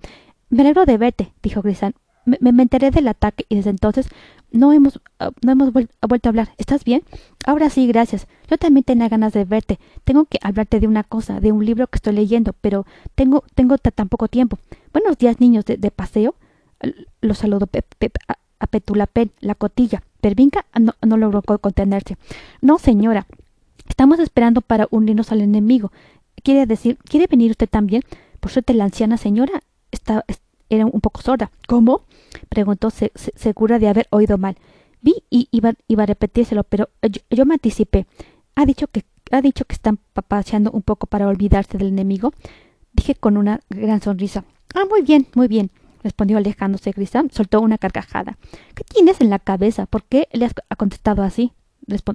Me 0.50 0.62
alegro 0.62 0.86
de 0.86 0.98
verte, 0.98 1.34
dijo 1.42 1.62
Grisán. 1.62 1.96
Me, 2.26 2.52
me, 2.52 2.64
enteré 2.64 2.90
del 2.90 3.08
ataque 3.08 3.46
y 3.50 3.56
desde 3.56 3.70
entonces 3.70 4.08
no 4.52 4.74
hemos, 4.74 5.00
ah, 5.20 5.32
no 5.44 5.52
hemos 5.52 5.72
vuelto 5.72 6.28
a 6.28 6.30
hablar. 6.30 6.50
¿Estás 6.58 6.84
bien? 6.84 7.04
Ahora 7.46 7.70
sí, 7.70 7.88
gracias. 7.88 8.28
Yo 8.50 8.58
también 8.58 8.84
tenía 8.84 9.10
ganas 9.10 9.34
de 9.34 9.46
verte. 9.46 9.80
Tengo 10.04 10.26
que 10.26 10.40
hablarte 10.42 10.80
de 10.80 10.88
una 10.88 11.04
cosa, 11.04 11.40
de 11.40 11.52
un 11.52 11.66
libro 11.66 11.88
que 11.88 11.98
estoy 11.98 12.14
leyendo, 12.14 12.54
pero 12.62 12.86
tengo, 13.16 13.44
tengo 13.54 13.78
tan 13.78 14.10
poco 14.10 14.28
tiempo. 14.28 14.58
Buenos 14.94 15.18
días, 15.18 15.40
niños 15.40 15.66
de, 15.66 15.92
paseo. 15.92 16.36
Lo 17.22 17.34
saludó 17.34 17.68
a, 18.60 18.68
Petulapen, 18.68 19.32
la 19.40 19.56
cotilla. 19.56 20.02
Pervinca 20.22 20.66
no 21.02 21.18
logró 21.18 21.42
contenerse. 21.42 22.18
No, 22.62 22.80
señora. 22.80 23.28
Estamos 23.88 24.20
esperando 24.20 24.62
para 24.62 24.88
unirnos 24.92 25.32
al 25.32 25.42
enemigo. 25.42 25.92
Quiere 26.44 26.66
decir, 26.66 26.98
¿quiere 27.04 27.28
venir 27.28 27.52
usted 27.52 27.70
también? 27.70 28.04
Por 28.40 28.52
suerte 28.52 28.74
la 28.74 28.84
anciana 28.84 29.18
señora 29.18 29.64
está, 29.92 30.26
era 30.70 30.86
un 30.86 31.02
poco 31.02 31.22
sorda. 31.22 31.52
¿Cómo? 31.68 32.02
preguntó 32.50 32.90
segura 32.92 33.80
de 33.80 33.88
haber 33.88 34.08
oído 34.10 34.38
mal. 34.38 34.58
Vi 35.02 35.24
y 35.30 35.48
iba, 35.52 35.74
iba 35.88 36.04
a 36.04 36.08
repetírselo, 36.08 36.64
pero 36.64 36.90
yo, 37.30 37.46
me 37.46 37.54
anticipé. 37.54 38.06
¿Ha 38.56 38.66
dicho 38.66 38.88
que 38.88 39.04
ha 39.32 39.42
dicho 39.42 39.66
que 39.66 39.74
están 39.74 40.00
paseando 40.28 40.72
un 40.72 40.82
poco 40.82 41.08
para 41.08 41.28
olvidarse 41.28 41.78
del 41.78 41.90
enemigo? 41.90 42.34
Dije 42.94 43.16
con 43.16 43.38
una 43.38 43.60
gran 43.70 44.02
sonrisa. 44.02 44.46
Ah, 44.74 44.86
muy 44.90 45.02
bien, 45.02 45.28
muy 45.36 45.48
bien, 45.48 45.72
respondió 46.04 46.38
alejándose 46.38 46.92
Grisam. 46.92 47.30
Soltó 47.32 47.62
una 47.62 47.78
carcajada. 47.78 48.38
¿Qué 48.74 48.84
tienes 48.84 49.22
en 49.22 49.30
la 49.30 49.40
cabeza? 49.40 49.86
¿Por 49.86 50.04
qué 50.04 50.28
le 50.32 50.46
has 50.46 50.54
contestado 50.78 51.24
así? 51.24 51.52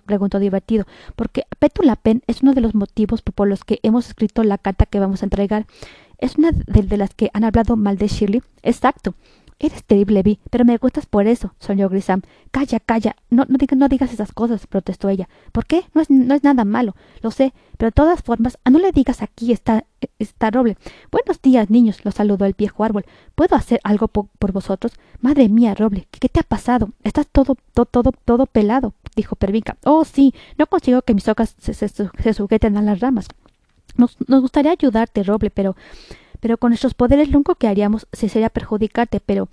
Preguntó 0.05 0.39
divertido. 0.39 0.87
Porque 1.17 1.45
Petula 1.59 1.97
Pen 1.97 2.23
es 2.27 2.43
uno 2.43 2.53
de 2.53 2.61
los 2.61 2.75
motivos 2.75 3.23
por 3.23 3.49
los 3.49 3.65
que 3.65 3.81
hemos 3.83 4.09
escrito 4.09 4.45
la 4.45 4.59
carta 4.59 4.87
que 4.87 5.01
vamos 5.01 5.23
a 5.23 5.27
entregar. 5.27 5.67
Es 6.19 6.37
una 6.37 6.51
de, 6.53 6.97
las 6.97 7.15
que 7.15 7.31
han 7.33 7.45
hablado 7.45 7.77
mal 7.77 7.97
de 7.97 8.09
Shirley. 8.09 8.43
Exacto. 8.63 9.15
Eres 9.63 9.85
terrible, 9.85 10.23
Vi, 10.23 10.39
pero 10.49 10.65
me 10.65 10.79
gustas 10.79 11.05
por 11.05 11.27
eso, 11.27 11.53
soñó 11.59 11.91
Grisam. 11.91 12.23
Calla, 12.51 12.81
calla, 12.81 13.15
no, 13.29 13.45
no, 13.47 13.89
digas 13.89 14.11
esas 14.11 14.33
cosas, 14.33 14.67
protestó 14.67 15.11
ella. 15.11 15.29
¿Por 15.53 15.67
qué? 15.67 15.85
No 15.93 16.01
es, 16.01 16.09
no 16.09 16.35
es 16.35 16.43
nada 16.43 16.65
malo, 16.65 16.97
lo 17.21 17.31
sé, 17.31 17.53
pero 17.77 17.89
de 17.89 17.93
todas 17.93 18.23
formas, 18.23 18.57
no 18.71 18.79
le 18.79 18.91
digas 18.91 19.21
aquí 19.21 19.53
está, 19.53 19.85
está 20.19 20.51
roble. 20.51 20.79
Buenos 21.13 21.43
días, 21.43 21.69
niños, 21.69 22.07
lo 22.07 22.11
saludó 22.11 22.47
el 22.47 22.55
viejo 22.55 22.85
árbol. 22.85 23.05
¿Puedo 23.35 23.55
hacer 23.55 23.81
algo 23.85 24.09
por 24.09 24.53
vosotros? 24.53 24.93
Madre 25.21 25.51
mía, 25.51 25.75
roble, 25.75 26.09
¿qué, 26.11 26.31
te 26.31 26.41
ha 26.41 26.43
pasado? 26.43 26.89
Estás 27.05 27.27
todo, 27.27 27.55
todo, 27.75 27.85
todo, 27.85 28.13
todo 28.25 28.47
pelado, 28.47 28.95
dijo 29.17 29.37
Pervinca. 29.37 29.77
Oh, 29.85 30.05
sí, 30.05 30.35
no 30.59 30.67
consigo 30.67 31.03
que 31.03 31.15
mis 31.15 31.29
hojas 31.29 31.55
se, 31.59 31.75
se, 31.75 32.35
sujeten 32.35 32.77
a 32.77 32.83
las 32.83 33.01
ramas. 33.01 33.29
Nos, 33.97 34.17
gustaría 34.29 34.73
ayudarte, 34.73 35.23
Roble, 35.23 35.51
pero, 35.51 35.77
pero 36.41 36.59
con 36.59 36.71
nuestros 36.71 36.95
poderes 36.95 37.31
lo 37.31 37.39
único 37.39 37.55
que 37.57 37.69
haríamos 37.69 38.07
sería 38.13 38.49
perjudicarte, 38.51 39.21
pero 39.21 39.49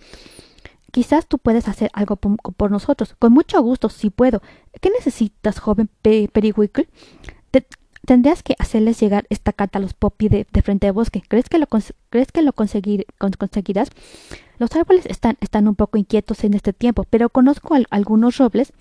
quizás 0.91 1.28
tú 1.28 1.38
puedes 1.38 1.67
hacer 1.67 1.89
algo 1.93 2.15
por, 2.15 2.72
nosotros. 2.72 3.15
Con 3.20 3.34
mucho 3.34 3.62
gusto, 3.62 3.89
si 3.89 4.10
puedo. 4.10 4.41
¿Qué 4.80 4.89
necesitas, 4.89 5.60
joven 5.60 5.89
Pe 6.02 6.30
tendrías 8.08 8.41
que 8.41 8.56
hacerles 8.58 9.02
llegar 9.02 9.28
esta 9.30 9.52
carta 9.52 9.80
a 9.80 9.82
los 9.82 9.93
Poppy 9.93 10.30
de, 10.30 10.48
frente 10.63 10.88
de 10.88 10.91
bosque. 10.91 11.22
¿Crees 11.28 11.50
que 11.50 11.58
lo, 11.58 11.67
¿crees 12.10 12.32
que 12.32 12.41
lo 12.41 12.54
conseguir, 12.54 13.06
conseguirás? 13.38 13.89
Los 14.60 14.74
árboles 14.78 15.06
están, 15.08 15.38
están 15.41 15.67
un 15.67 15.76
poco 15.76 15.98
inquietos 15.98 16.46
en 16.46 16.54
este 16.54 16.72
tiempo, 16.72 17.04
pero 17.10 17.28
conozco 17.28 17.76
algunos 17.89 18.38
robles 18.38 18.72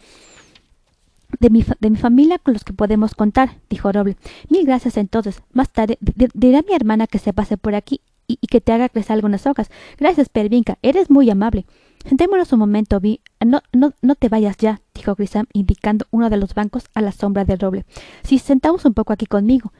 de 1.40 1.50
mi, 1.50 1.64
de 1.80 1.90
mi 1.90 1.96
familia 1.96 2.38
con 2.38 2.54
los 2.54 2.64
que 2.64 2.72
podemos 2.72 3.14
contar, 3.14 3.56
dijo 3.68 3.90
Roble. 3.92 4.16
Mil 4.48 4.66
gracias 4.66 4.96
entonces. 4.96 5.42
Más 5.52 5.70
tarde 5.70 5.98
diré 6.00 6.58
a 6.58 6.62
mi 6.62 6.74
hermana 6.74 7.06
que 7.06 7.18
se 7.18 7.32
pase 7.32 7.56
por 7.56 7.74
aquí 7.74 8.00
y, 8.26 8.36
que 8.36 8.60
te 8.60 8.72
haga 8.72 8.88
crecer 8.88 9.14
algunas 9.14 9.46
hojas. 9.46 9.70
Gracias, 9.98 10.28
Pervinca. 10.28 10.78
Eres 10.82 11.10
muy 11.10 11.30
amable. 11.30 11.66
Sentémonos 12.04 12.52
un 12.52 12.58
momento, 12.60 13.00
Vi. 13.00 13.20
No, 13.44 13.62
no, 13.72 13.92
no 14.02 14.14
te 14.14 14.28
vayas 14.28 14.56
ya, 14.58 14.80
dijo 14.94 15.14
Grisam, 15.14 15.46
indicando 15.52 16.06
uno 16.10 16.30
de 16.30 16.36
los 16.36 16.54
bancos 16.54 16.84
a 16.94 17.02
la 17.02 17.12
sombra 17.12 17.44
del 17.44 17.58
roble. 17.58 17.84
Si 18.22 18.38
sentamos 18.38 18.84
un 18.84 18.94
poco 18.94 19.12
aquí 19.12 19.26
conmigo, 19.26 19.72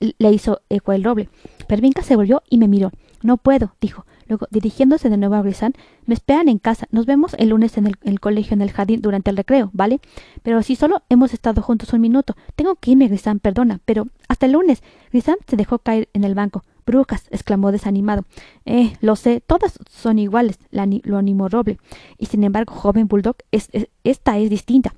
le 0.00 0.32
hizo 0.32 0.62
eco 0.68 0.92
el 0.92 1.04
roble. 1.04 1.28
Pervinca 1.68 2.02
se 2.02 2.16
volvió 2.16 2.42
y 2.48 2.58
me 2.58 2.68
miró. 2.68 2.90
No 3.22 3.36
puedo, 3.36 3.74
dijo. 3.80 4.06
Luego, 4.30 4.46
dirigiéndose 4.52 5.10
de 5.10 5.16
nuevo 5.16 5.34
a 5.34 5.42
Grisam, 5.42 5.72
me 6.06 6.14
esperan 6.14 6.48
en 6.48 6.58
casa. 6.58 6.86
Nos 6.92 7.04
vemos 7.04 7.34
el 7.36 7.48
lunes 7.48 7.76
en 7.76 7.88
el, 8.00 8.20
colegio 8.20 8.54
en 8.54 8.62
el 8.62 8.70
jardín 8.70 9.02
durante 9.02 9.28
el 9.28 9.36
recreo, 9.36 9.70
¿vale? 9.72 9.98
Pero 10.44 10.62
si 10.62 10.76
solo 10.76 11.02
hemos 11.08 11.34
estado 11.34 11.60
juntos 11.62 11.92
un 11.92 12.00
minuto. 12.00 12.36
Tengo 12.54 12.76
que 12.76 12.92
irme, 12.92 13.08
Grisam, 13.08 13.40
perdona, 13.40 13.80
pero 13.84 14.06
hasta 14.28 14.46
el 14.46 14.52
lunes. 14.52 14.84
Grisam 15.10 15.34
se 15.48 15.56
dejó 15.56 15.80
caer 15.80 16.08
en 16.12 16.22
el 16.22 16.36
banco. 16.36 16.62
Brujas, 16.86 17.26
exclamó 17.32 17.72
desanimado. 17.72 18.24
Eh, 18.66 18.92
lo 19.00 19.16
sé, 19.16 19.40
todas 19.40 19.80
son 19.90 20.20
iguales, 20.20 20.60
lo 20.70 21.18
animó 21.18 21.48
Roble. 21.48 21.78
Y 22.16 22.26
sin 22.26 22.44
embargo, 22.44 22.72
joven 22.72 23.08
Bulldog, 23.08 23.34
esta 23.50 24.38
es 24.38 24.48
distinta. 24.48 24.94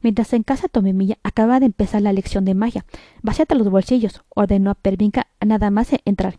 Mientras 0.00 0.32
en 0.32 0.44
casa 0.44 0.68
Tomemilla 0.68 1.18
acababa 1.24 1.58
de 1.58 1.66
empezar 1.66 2.02
la 2.02 2.12
lección 2.12 2.44
de 2.44 2.54
magia. 2.54 2.84
Vacíate 3.22 3.56
los 3.56 3.68
bolsillos, 3.68 4.22
ordenó 4.28 4.70
a 4.70 4.74
Pervinca 4.74 5.26
nada 5.44 5.70
más 5.70 5.88
entrar. 6.04 6.38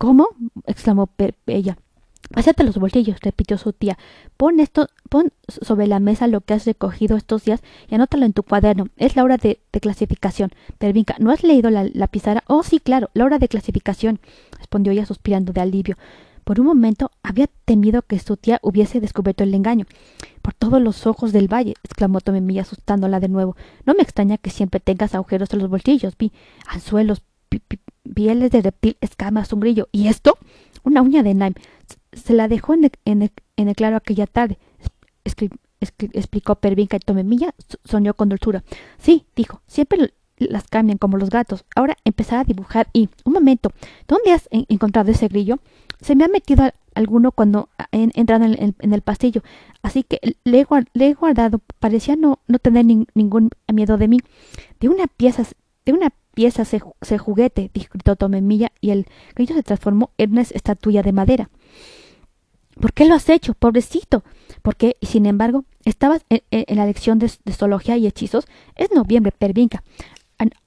¿Cómo? 0.00 0.28
exclamó 0.66 1.10
ella. 1.46 1.76
Vacíate 2.34 2.64
los 2.64 2.78
bolsillos, 2.78 3.20
repitió 3.20 3.58
su 3.58 3.74
tía. 3.74 3.98
Pon 4.38 4.58
esto, 4.58 4.88
pon 5.10 5.30
sobre 5.46 5.86
la 5.86 6.00
mesa 6.00 6.26
lo 6.26 6.40
que 6.40 6.54
has 6.54 6.64
recogido 6.64 7.18
estos 7.18 7.44
días 7.44 7.60
y 7.86 7.96
anótalo 7.96 8.24
en 8.24 8.32
tu 8.32 8.42
cuaderno. 8.42 8.86
Es 8.96 9.14
la 9.14 9.24
hora 9.24 9.36
de, 9.36 9.60
clasificación. 9.78 10.52
Pervinca, 10.78 11.16
¿no 11.18 11.30
has 11.30 11.42
leído 11.42 11.68
la, 11.68 12.06
pizarra? 12.06 12.44
Oh, 12.46 12.62
sí, 12.62 12.80
claro, 12.80 13.10
la 13.12 13.26
hora 13.26 13.38
de 13.38 13.48
clasificación, 13.48 14.20
respondió 14.56 14.90
ella 14.90 15.04
suspirando 15.04 15.52
de 15.52 15.60
alivio. 15.60 15.98
Por 16.44 16.60
un 16.60 16.66
momento 16.66 17.10
había 17.22 17.48
temido 17.66 18.00
que 18.00 18.18
su 18.20 18.38
tía 18.38 18.58
hubiese 18.62 19.00
descubierto 19.00 19.44
el 19.44 19.52
engaño. 19.52 19.84
Por 20.40 20.54
todos 20.54 20.80
los 20.80 21.06
ojos 21.06 21.34
del 21.34 21.52
valle, 21.52 21.74
exclamó 21.84 22.22
Tomemilla 22.22 22.62
asustándola 22.62 23.20
de 23.20 23.28
nuevo. 23.28 23.54
No 23.84 23.92
me 23.92 24.02
extraña 24.02 24.38
que 24.38 24.48
siempre 24.48 24.80
tengas 24.80 25.14
agujeros 25.14 25.52
en 25.52 25.58
los 25.58 25.68
bolsillos. 25.68 26.16
Vi 26.16 26.32
anzuelos, 26.66 27.22
pieles 28.14 28.50
de 28.50 28.62
reptil, 28.62 28.96
escamas, 29.00 29.52
un 29.52 29.60
grillo. 29.60 29.88
¿Y 29.92 30.08
esto? 30.08 30.38
Una 30.82 31.02
uña 31.02 31.22
de 31.22 31.34
Naim. 31.34 31.54
Se 32.12 32.32
la 32.32 32.48
dejó 32.48 32.74
en 32.74 32.84
el, 33.22 33.74
claro 33.74 33.96
aquella 33.96 34.26
tarde. 34.26 34.58
explicó 35.80 36.56
Pervinca 36.56 36.96
y 36.96 37.00
Tomemilla 37.00 37.54
soñó 37.84 38.14
con 38.14 38.28
dulzura. 38.28 38.64
Sí, 38.98 39.26
dijo, 39.36 39.62
siempre 39.66 40.12
las 40.40 40.66
cambian 40.68 40.98
como 40.98 41.18
los 41.18 41.30
gatos. 41.30 41.64
Ahora 41.76 41.96
empezar 42.04 42.40
a 42.40 42.44
dibujar 42.44 42.88
y... 42.92 43.08
Un 43.24 43.34
momento, 43.34 43.70
¿dónde 44.08 44.32
has 44.32 44.48
encontrado 44.50 45.10
ese 45.10 45.28
grillo? 45.28 45.58
Se 46.00 46.16
me 46.16 46.24
ha 46.24 46.28
metido 46.28 46.70
alguno 46.94 47.30
cuando 47.30 47.68
he 47.92 48.08
entrado 48.14 48.44
en 48.46 48.74
el, 48.92 49.02
pastillo, 49.02 49.42
así 49.82 50.02
que 50.02 50.18
le 50.44 50.60
he, 50.60 51.14
guardado. 51.14 51.60
Parecía 51.78 52.16
no, 52.16 52.40
no 52.46 52.58
tener 52.58 52.84
ningún 53.14 53.50
miedo 53.72 53.96
de 53.98 54.08
mí. 54.08 54.18
De 54.80 54.88
una 54.88 55.06
pieza, 55.06 55.44
de 55.84 55.92
una 55.92 56.10
pieza 56.34 56.64
se, 56.64 56.80
se 57.02 57.18
juguete, 57.18 57.70
gritó 57.72 58.16
Tomemilla, 58.16 58.72
y 58.80 58.90
el 58.90 59.06
grillo 59.34 59.54
se 59.54 59.62
transformó 59.62 60.10
en 60.18 60.32
una 60.32 60.42
estatuilla 60.42 61.02
de 61.02 61.12
madera. 61.12 61.50
¿Por 62.80 62.92
qué 62.92 63.04
lo 63.04 63.14
has 63.14 63.28
hecho, 63.28 63.54
pobrecito? 63.54 64.24
Porque, 64.62 64.96
sin 65.02 65.26
embargo, 65.26 65.64
estabas 65.84 66.24
en, 66.30 66.42
la 66.76 66.86
lección 66.86 67.18
de, 67.18 67.28
zoología 67.50 67.96
y 67.96 68.06
hechizos. 68.06 68.46
Es 68.76 68.90
noviembre, 68.92 69.32
pervinca. 69.32 69.82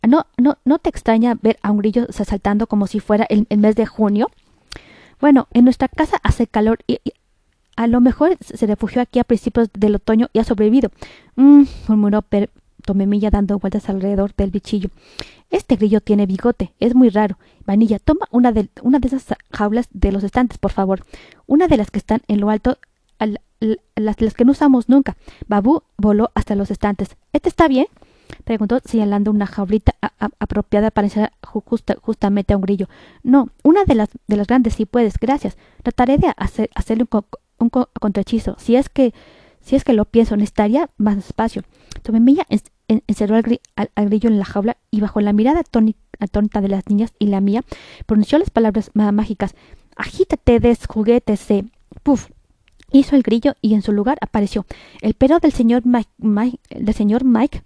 ¿No, 0.08 0.28
no, 0.38 0.60
¿No 0.66 0.78
te 0.78 0.90
extraña 0.90 1.36
ver 1.42 1.58
a 1.64 1.72
un 1.72 1.80
grillo 1.80 2.06
saltando 2.12 2.68
como 2.68 2.86
si 2.86 3.00
fuera 3.00 3.26
el 3.30 3.58
mes 3.58 3.76
de 3.76 3.88
junio? 3.88 4.28
Bueno, 5.20 5.48
en 5.54 5.64
nuestra 5.64 5.88
casa 5.88 6.20
hace 6.22 6.46
calor 6.46 6.80
y, 6.86 7.00
a 7.76 7.88
lo 7.88 8.02
mejor 8.02 8.38
se 8.40 8.68
refugió 8.68 9.02
aquí 9.02 9.20
a 9.20 9.24
principios 9.24 9.70
del 9.74 9.96
otoño 9.96 10.30
y 10.34 10.40
ha 10.40 10.44
sobrevivido. 10.44 10.92
Mmm, 11.36 11.64
murmuró 11.88 12.22
per 12.22 12.52
Tomemilla 12.84 13.30
dando 13.30 13.60
vueltas 13.60 13.90
alrededor 13.90 14.34
del 14.36 14.52
bichillo. 14.52 14.90
Este 15.50 15.76
grillo 15.76 16.02
tiene 16.02 16.26
bigote, 16.26 16.74
es 16.80 16.96
muy 16.96 17.10
raro. 17.10 17.38
Vanilla, 17.66 18.00
toma 18.00 18.28
una 18.32 18.52
de, 18.52 18.70
una 18.82 19.00
de 19.00 19.08
esas 19.08 19.26
jaulas 19.52 19.88
de 19.92 20.12
los 20.12 20.24
estantes, 20.24 20.58
por 20.58 20.72
favor. 20.72 21.06
Una 21.46 21.68
de 21.68 21.78
las 21.78 21.92
que 21.92 22.00
están 22.00 22.22
en 22.28 22.40
lo 22.40 22.50
alto, 22.50 22.78
las, 23.20 24.16
las 24.22 24.34
que 24.34 24.46
no 24.46 24.52
usamos 24.52 24.90
nunca. 24.90 25.16
Babú 25.48 25.84
voló 25.98 26.32
hasta 26.36 26.56
los 26.56 26.72
estantes. 26.72 27.16
¿Este 27.34 27.50
está 27.50 27.68
bien? 27.68 27.88
preguntó 28.46 28.80
señalando 28.84 29.32
una 29.32 29.46
jaulita 29.46 29.96
apropiada 30.40 30.92
para 30.92 31.08
encerrar 31.08 31.34
justamente 32.02 32.54
a 32.54 32.58
un 32.58 32.64
grillo. 32.64 32.90
No, 33.22 33.50
una 33.64 33.86
de 33.86 33.96
las, 33.96 34.10
de 34.28 34.38
las 34.38 34.48
grandes 34.48 34.74
si 34.74 34.86
puedes, 34.86 35.18
gracias. 35.20 35.58
Trataré 35.84 36.18
de 36.18 36.34
hacer, 36.36 36.70
hacerle 36.76 37.06
un, 37.10 37.26
un 37.60 37.70
contrahechizo. 37.70 38.56
Si 38.60 38.76
es 38.76 38.90
que 38.90 39.14
si 39.64 39.78
es 39.78 39.84
que 39.84 39.94
lo 39.94 40.06
pienso, 40.06 40.36
necesitaría 40.36 40.90
más 40.98 41.18
espacio. 41.18 41.64
Tomemilla 42.02 42.46
encerró 43.08 43.36
al, 43.36 43.44
grillo 43.44 44.30
en 44.30 44.40
la 44.40 44.46
jaula 44.46 44.78
y 44.92 45.02
bajo 45.02 45.22
la 45.22 45.34
mirada 45.34 45.62
atónita 45.62 46.62
de 46.62 46.68
las 46.68 46.88
niñas 46.88 47.14
y 47.20 47.28
la 47.28 47.42
mía, 47.42 47.64
pronunció 48.06 48.38
las 48.38 48.50
palabras 48.50 48.92
mágicas. 48.94 49.56
Agítate, 49.96 50.60
des 50.60 50.86
juguetes, 50.86 51.48
Puf. 52.04 52.30
Hizo 52.92 53.16
el 53.16 53.24
grillo 53.24 53.56
y 53.62 53.74
en 53.74 53.82
su 53.82 53.92
lugar 53.92 54.18
apareció 54.22 54.68
el 55.02 55.16
pelo 55.16 55.40
del 55.40 55.52
señor 55.52 55.82
Mike, 55.86 56.60
del 56.70 56.94
señor 56.94 57.24
Mike 57.24 57.64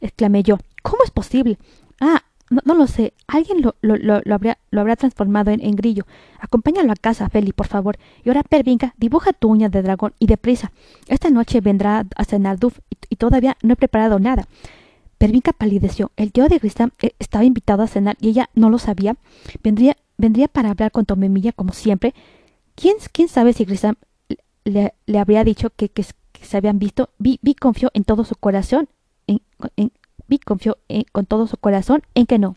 exclamé 0.00 0.42
yo. 0.42 0.58
¿Cómo 0.82 1.04
es 1.04 1.10
posible? 1.10 1.58
Ah, 2.00 2.22
no, 2.50 2.74
lo 2.74 2.86
sé. 2.86 3.12
Alguien 3.28 3.62
lo, 3.62 3.76
lo, 3.80 3.96
lo, 3.96 4.34
habrá, 4.34 4.58
lo 4.70 4.80
habrá 4.80 4.96
transformado 4.96 5.50
en, 5.52 5.76
grillo. 5.76 6.04
Acompáñalo 6.40 6.92
a 6.92 6.96
casa, 6.96 7.28
Feli, 7.28 7.52
por 7.52 7.68
favor. 7.68 7.96
Y 8.24 8.28
ahora, 8.28 8.42
Pervinca, 8.42 8.94
dibuja 8.96 9.32
tu 9.32 9.48
uña 9.48 9.68
de 9.68 9.82
dragón 9.82 10.14
y 10.18 10.26
deprisa. 10.26 10.72
Esta 11.06 11.30
noche 11.30 11.60
vendrá 11.60 12.06
a 12.16 12.24
cenar 12.24 12.58
Duff 12.58 12.80
y, 13.08 13.16
todavía 13.16 13.56
no 13.62 13.74
he 13.74 13.76
preparado 13.76 14.18
nada. 14.18 14.46
Pervinca 15.18 15.52
palideció. 15.52 16.12
El 16.16 16.32
tío 16.32 16.48
de 16.48 16.58
Grisam 16.58 16.90
eh, 17.02 17.12
estaba 17.18 17.44
invitado 17.44 17.82
a 17.82 17.86
cenar 17.86 18.16
y 18.20 18.28
ella 18.28 18.50
no 18.54 18.70
lo 18.70 18.78
sabía. 18.78 19.16
Vendría, 19.62 19.96
vendría 20.16 20.48
para 20.48 20.70
hablar 20.70 20.92
con 20.92 21.04
Tomemilla 21.04 21.52
como 21.52 21.72
siempre. 21.72 22.14
¿Quién, 22.74 22.96
quién 23.12 23.28
sabe 23.28 23.52
si 23.52 23.64
Grisam 23.64 23.96
le, 24.64 24.94
le 25.06 25.18
habría 25.18 25.44
dicho 25.44 25.70
que, 25.70 25.88
que, 25.88 26.04
se 26.04 26.56
habían 26.56 26.78
visto? 26.78 27.10
Vi, 27.18 27.38
vi 27.42 27.54
confió 27.54 27.90
en 27.92 28.04
todo 28.04 28.24
su 28.24 28.34
corazón 28.34 28.88
en, 29.26 29.92
confió 30.38 30.78
con 31.12 31.26
todo 31.26 31.46
su 31.46 31.56
corazón 31.56 32.02
en 32.14 32.26
que 32.26 32.38
no. 32.38 32.56